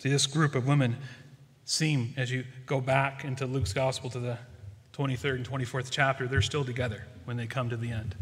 See, 0.01 0.11
this 0.11 0.27
group 0.27 0.55
of 0.55 0.67
women 0.67 0.99
seem, 1.65 2.13
as 2.19 2.31
you 2.31 2.45
go 2.67 2.83
back 2.83 3.25
into 3.25 3.47
Luke's 3.47 3.73
gospel 3.73 4.11
to 4.11 4.19
the 4.19 4.37
23rd 4.93 5.37
and 5.37 5.49
24th 5.49 5.89
chapter, 5.91 6.29
they're 6.29 6.43
still 6.43 6.63
together 6.63 7.07
when 7.25 7.39
they 7.39 7.47
come 7.47 7.71
to 7.71 7.77
the 7.79 7.91
end. 7.91 8.15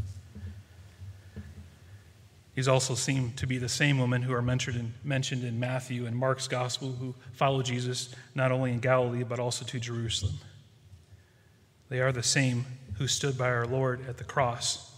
These 2.54 2.68
also 2.68 2.94
seem 2.94 3.32
to 3.32 3.48
be 3.48 3.58
the 3.58 3.68
same 3.68 3.98
women 3.98 4.22
who 4.22 4.32
are 4.32 4.42
mentioned 4.42 4.76
in, 4.76 4.94
mentioned 5.02 5.42
in 5.42 5.58
Matthew 5.58 6.06
and 6.06 6.16
Mark's 6.16 6.46
gospel 6.46 6.92
who 6.92 7.16
follow 7.32 7.62
Jesus 7.62 8.14
not 8.36 8.52
only 8.52 8.70
in 8.70 8.78
Galilee 8.78 9.24
but 9.24 9.40
also 9.40 9.64
to 9.64 9.80
Jerusalem. 9.80 10.34
They 11.88 12.00
are 12.00 12.12
the 12.12 12.22
same 12.22 12.64
who 13.02 13.08
stood 13.08 13.36
by 13.36 13.48
our 13.48 13.66
Lord 13.66 14.08
at 14.08 14.18
the 14.18 14.22
cross 14.22 14.92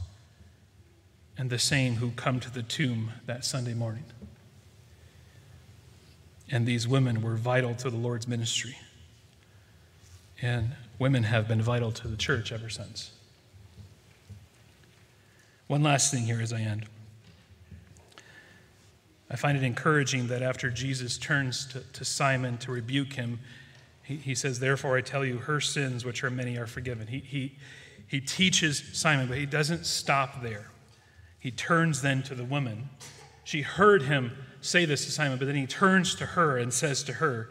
and 1.38 1.48
the 1.48 1.58
same 1.58 1.94
who 1.94 2.10
come 2.10 2.38
to 2.38 2.50
the 2.50 2.62
tomb 2.62 3.12
that 3.24 3.46
Sunday 3.46 3.72
morning. 3.72 4.04
And 6.50 6.66
these 6.66 6.86
women 6.86 7.22
were 7.22 7.36
vital 7.36 7.74
to 7.76 7.88
the 7.88 7.96
Lord's 7.96 8.28
ministry. 8.28 8.76
And 10.42 10.72
women 10.98 11.22
have 11.22 11.48
been 11.48 11.62
vital 11.62 11.92
to 11.92 12.06
the 12.06 12.18
church 12.18 12.52
ever 12.52 12.68
since. 12.68 13.10
One 15.66 15.82
last 15.82 16.12
thing 16.12 16.24
here 16.24 16.42
as 16.42 16.52
I 16.52 16.60
end. 16.60 16.84
I 19.30 19.36
find 19.36 19.56
it 19.56 19.64
encouraging 19.64 20.26
that 20.26 20.42
after 20.42 20.68
Jesus 20.68 21.16
turns 21.16 21.64
to, 21.68 21.80
to 21.80 22.04
Simon 22.04 22.58
to 22.58 22.70
rebuke 22.70 23.14
him, 23.14 23.38
he, 24.02 24.16
he, 24.16 24.34
says, 24.34 24.60
Therefore 24.60 24.98
I 24.98 25.00
tell 25.00 25.24
you, 25.24 25.38
her 25.38 25.58
sins, 25.58 26.04
which 26.04 26.22
are 26.22 26.30
many, 26.30 26.58
are 26.58 26.66
forgiven. 26.66 27.06
He, 27.06 27.20
he, 27.20 27.56
he 28.06 28.20
teaches 28.20 28.82
Simon, 28.92 29.26
but 29.26 29.38
he 29.38 29.46
doesn't 29.46 29.86
stop 29.86 30.42
there. 30.42 30.70
He 31.38 31.50
turns 31.50 32.02
then 32.02 32.22
to 32.24 32.34
the 32.34 32.44
woman. 32.44 32.88
She 33.44 33.62
heard 33.62 34.02
him 34.02 34.32
say 34.60 34.84
this 34.84 35.04
to 35.04 35.10
Simon, 35.10 35.38
but 35.38 35.46
then 35.46 35.56
he 35.56 35.66
turns 35.66 36.14
to 36.16 36.26
her 36.26 36.56
and 36.56 36.72
says 36.72 37.02
to 37.04 37.14
her, 37.14 37.50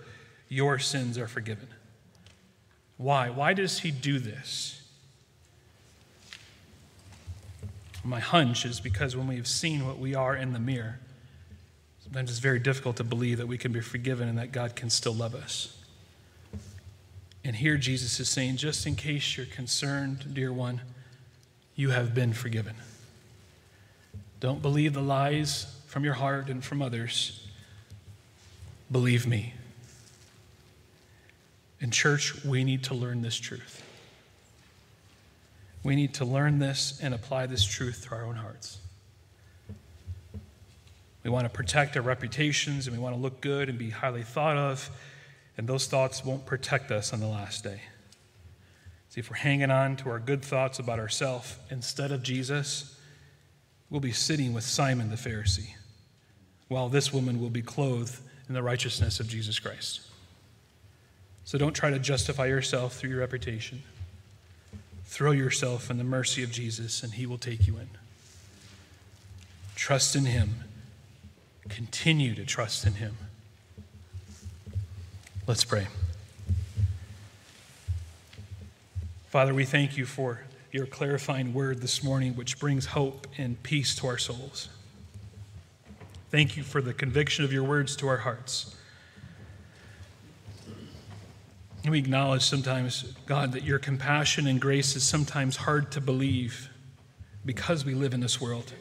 Your 0.49 0.80
sins 0.80 1.18
are 1.18 1.28
forgiven. 1.28 1.68
Why? 2.97 3.30
Why 3.30 3.54
does 3.54 3.80
he 3.80 3.91
do 3.91 4.20
this? 4.20 4.82
My 8.04 8.20
hunch 8.20 8.66
is 8.66 8.80
because 8.80 9.16
when 9.16 9.28
we've 9.28 9.47
seen 9.47 9.86
what 9.86 9.97
we 9.97 10.14
are 10.16 10.36
in 10.36 10.54
the 10.54 10.60
mirror, 10.60 10.99
sometimes 12.04 12.30
it's 12.30 12.39
very 12.39 12.60
difficult 12.60 12.97
to 12.97 13.04
believe 13.04 13.38
that 13.38 13.47
we 13.47 13.58
can 13.58 13.72
be 13.72 13.80
forgiven 13.80 14.28
and 14.28 14.38
that 14.38 14.51
God 14.51 14.76
can 14.76 14.89
still 14.89 15.14
love 15.14 15.36
us. 15.36 15.78
And 17.46 17.56
here 17.56 17.78
Jesus 17.78 18.20
is 18.20 18.30
saying, 18.30 18.58
just 18.58 18.86
in 18.86 18.96
case 18.96 19.36
you're 19.36 19.46
concerned, 19.46 20.34
dear 20.34 20.54
one, 20.54 20.82
you 21.76 21.89
have 21.89 22.16
been 22.16 22.34
forgiven. 22.34 22.76
Don't 24.39 24.62
believe 24.62 24.94
the 24.94 25.02
lies 25.02 25.68
from 25.88 26.04
your 26.04 26.14
heart 26.14 26.50
and 26.50 26.64
from 26.64 26.82
others. 26.82 27.48
Believe 28.91 29.28
me. 29.28 29.54
In 31.80 31.91
church, 31.91 32.44
we 32.46 32.64
need 32.64 32.84
to 32.86 32.94
learn 32.94 33.22
this 33.22 33.36
truth. 33.36 33.84
We 35.84 35.98
need 35.98 36.14
to 36.16 36.26
learn 36.26 36.60
this 36.60 37.00
and 37.02 37.14
apply 37.14 37.48
this 37.48 37.66
truth 37.66 38.06
to 38.08 38.16
our 38.16 38.24
own 38.24 38.36
hearts. 38.36 38.78
We 41.24 41.30
want 41.30 41.46
to 41.46 41.50
protect 41.50 41.96
our 41.98 42.02
reputations 42.02 42.88
and 42.88 42.96
we 42.96 43.02
want 43.02 43.16
to 43.16 43.22
look 43.22 43.41
good 43.41 43.70
and 43.70 43.78
be 43.78 43.89
highly 43.89 44.24
thought 44.24 44.58
of, 44.58 44.89
and 45.58 45.68
those 45.68 45.88
thoughts 45.88 46.26
won't 46.26 46.45
protect 46.45 46.91
us 46.91 47.14
on 47.14 47.20
the 47.20 47.28
last 47.28 47.64
day. 47.64 47.82
See, 49.10 49.20
if 49.20 49.30
we're 49.30 49.38
hanging 49.38 49.70
on 49.70 49.95
to 49.97 50.10
our 50.10 50.20
good 50.20 50.43
thoughts 50.43 50.80
about 50.80 50.97
ourselves 50.97 51.58
instead 51.70 52.12
of 52.12 52.24
Jesus, 52.24 52.99
we'll 53.89 54.01
be 54.01 54.12
sitting 54.12 54.54
with 54.54 54.64
Simon 54.64 55.12
the 55.12 55.16
Pharisee, 55.16 55.76
while 56.68 56.89
this 56.89 57.14
woman 57.14 57.39
will 57.39 57.51
be 57.51 57.62
clothed 57.62 58.20
in 58.47 58.56
the 58.56 58.64
righteousness 58.64 59.20
of 59.20 59.28
Jesus 59.28 59.60
Christ. 59.60 60.01
So 61.45 61.58
don't 61.58 61.74
try 61.74 61.91
to 61.91 61.99
justify 61.99 62.47
yourself 62.47 62.95
through 62.95 63.12
your 63.12 63.20
reputation. 63.20 63.84
Throw 65.06 65.32
yourself 65.32 65.91
in 65.91 65.99
the 65.99 66.04
mercy 66.04 66.41
of 66.41 66.51
Jesus, 66.51 67.04
and 67.04 67.14
he 67.14 67.28
will 67.28 67.38
take 67.38 67.68
you 67.68 67.78
in. 67.78 67.89
Trust 69.76 70.16
in 70.16 70.26
him. 70.26 70.64
Continue 71.70 72.34
to 72.34 72.45
trust 72.45 72.88
in 72.88 72.93
him. 72.93 73.18
Let's 75.46 75.66
pray. 75.66 75.88
Father, 79.28 79.54
we 79.54 79.66
thank 79.66 79.98
you 79.98 80.06
for 80.06 80.39
your 80.72 80.86
clarifying 80.86 81.54
word 81.54 81.82
this 81.82 82.02
morning, 82.02 82.38
which 82.38 82.58
brings 82.60 82.86
hope 82.86 83.28
and 83.38 83.62
peace 83.62 83.94
to 83.98 84.08
our 84.08 84.18
souls. 84.18 84.70
Thank 86.32 86.56
you 86.56 86.64
for 86.64 86.82
the 86.82 86.94
conviction 86.94 87.44
of 87.44 87.52
your 87.52 87.66
words 87.66 87.98
to 87.98 88.08
our 88.08 88.20
hearts. 88.20 88.74
We 91.86 92.00
acknowledge 92.00 92.44
sometimes, 92.44 93.14
God, 93.26 93.52
that 93.52 93.64
your 93.64 93.80
compassion 93.80 94.48
and 94.48 94.62
grace 94.62 94.96
is 94.96 95.04
sometimes 95.04 95.58
hard 95.58 95.91
to 95.91 96.00
believe 96.00 96.70
because 97.46 97.84
we 97.84 97.94
live 97.96 98.14
in 98.14 98.22
this 98.22 98.39
world, 98.39 98.72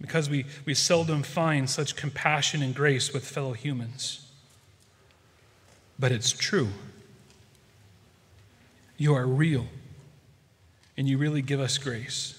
because 0.00 0.28
we, 0.28 0.44
we 0.64 0.74
seldom 0.74 1.22
find 1.22 1.70
such 1.70 1.94
compassion 1.94 2.62
and 2.62 2.74
grace 2.74 3.12
with 3.12 3.24
fellow 3.24 3.52
humans. 3.52 4.31
But 5.98 6.12
it's 6.12 6.32
true. 6.32 6.68
You 8.96 9.14
are 9.14 9.26
real 9.26 9.66
and 10.96 11.08
you 11.08 11.18
really 11.18 11.42
give 11.42 11.60
us 11.60 11.78
grace. 11.78 12.38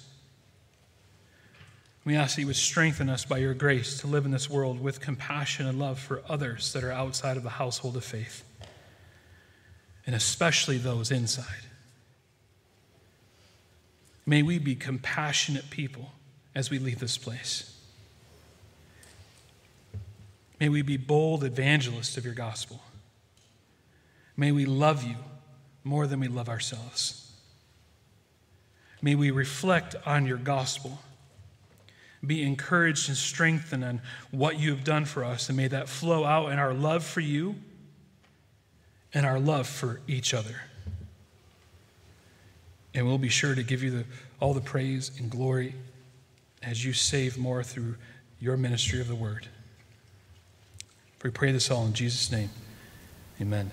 We 2.05 2.15
ask 2.15 2.35
that 2.35 2.41
you 2.41 2.47
would 2.47 2.55
strengthen 2.55 3.09
us 3.09 3.25
by 3.25 3.37
your 3.37 3.53
grace 3.53 3.99
to 3.99 4.07
live 4.07 4.25
in 4.25 4.31
this 4.31 4.49
world 4.49 4.81
with 4.81 4.99
compassion 4.99 5.67
and 5.67 5.79
love 5.79 5.99
for 5.99 6.21
others 6.27 6.73
that 6.73 6.83
are 6.83 6.91
outside 6.91 7.37
of 7.37 7.43
the 7.43 7.49
household 7.49 7.95
of 7.95 8.03
faith, 8.03 8.43
and 10.05 10.15
especially 10.15 10.77
those 10.77 11.11
inside. 11.11 11.45
May 14.25 14.41
we 14.41 14.59
be 14.59 14.75
compassionate 14.75 15.69
people 15.69 16.11
as 16.53 16.69
we 16.69 16.77
leave 16.77 16.99
this 16.99 17.17
place. 17.17 17.73
May 20.59 20.69
we 20.69 20.81
be 20.81 20.97
bold 20.97 21.43
evangelists 21.43 22.17
of 22.17 22.25
your 22.25 22.33
gospel. 22.33 22.81
May 24.35 24.51
we 24.51 24.65
love 24.65 25.03
you 25.03 25.15
more 25.83 26.07
than 26.07 26.19
we 26.19 26.27
love 26.27 26.49
ourselves. 26.49 27.31
May 29.01 29.15
we 29.15 29.31
reflect 29.31 29.95
on 30.05 30.25
your 30.25 30.37
gospel, 30.37 30.99
be 32.25 32.41
encouraged 32.41 33.09
and 33.09 33.17
strengthened 33.17 33.83
on 33.83 34.01
what 34.31 34.57
you 34.59 34.69
have 34.71 34.83
done 34.83 35.05
for 35.05 35.23
us, 35.25 35.49
and 35.49 35.57
may 35.57 35.67
that 35.67 35.89
flow 35.89 36.23
out 36.23 36.51
in 36.51 36.59
our 36.59 36.73
love 36.73 37.03
for 37.03 37.19
you 37.19 37.55
and 39.13 39.25
our 39.25 39.39
love 39.39 39.67
for 39.67 39.99
each 40.07 40.33
other. 40.33 40.61
And 42.93 43.05
we'll 43.05 43.17
be 43.17 43.29
sure 43.29 43.55
to 43.55 43.63
give 43.63 43.83
you 43.83 43.91
the, 43.91 44.05
all 44.39 44.53
the 44.53 44.61
praise 44.61 45.11
and 45.19 45.29
glory 45.29 45.75
as 46.61 46.85
you 46.85 46.93
save 46.93 47.37
more 47.37 47.63
through 47.63 47.95
your 48.39 48.55
ministry 48.55 49.01
of 49.01 49.07
the 49.07 49.15
word. 49.15 49.47
We 51.23 51.29
pray 51.29 51.51
this 51.51 51.71
all 51.71 51.85
in 51.85 51.93
Jesus' 51.93 52.31
name. 52.31 52.49
Amen. 53.41 53.71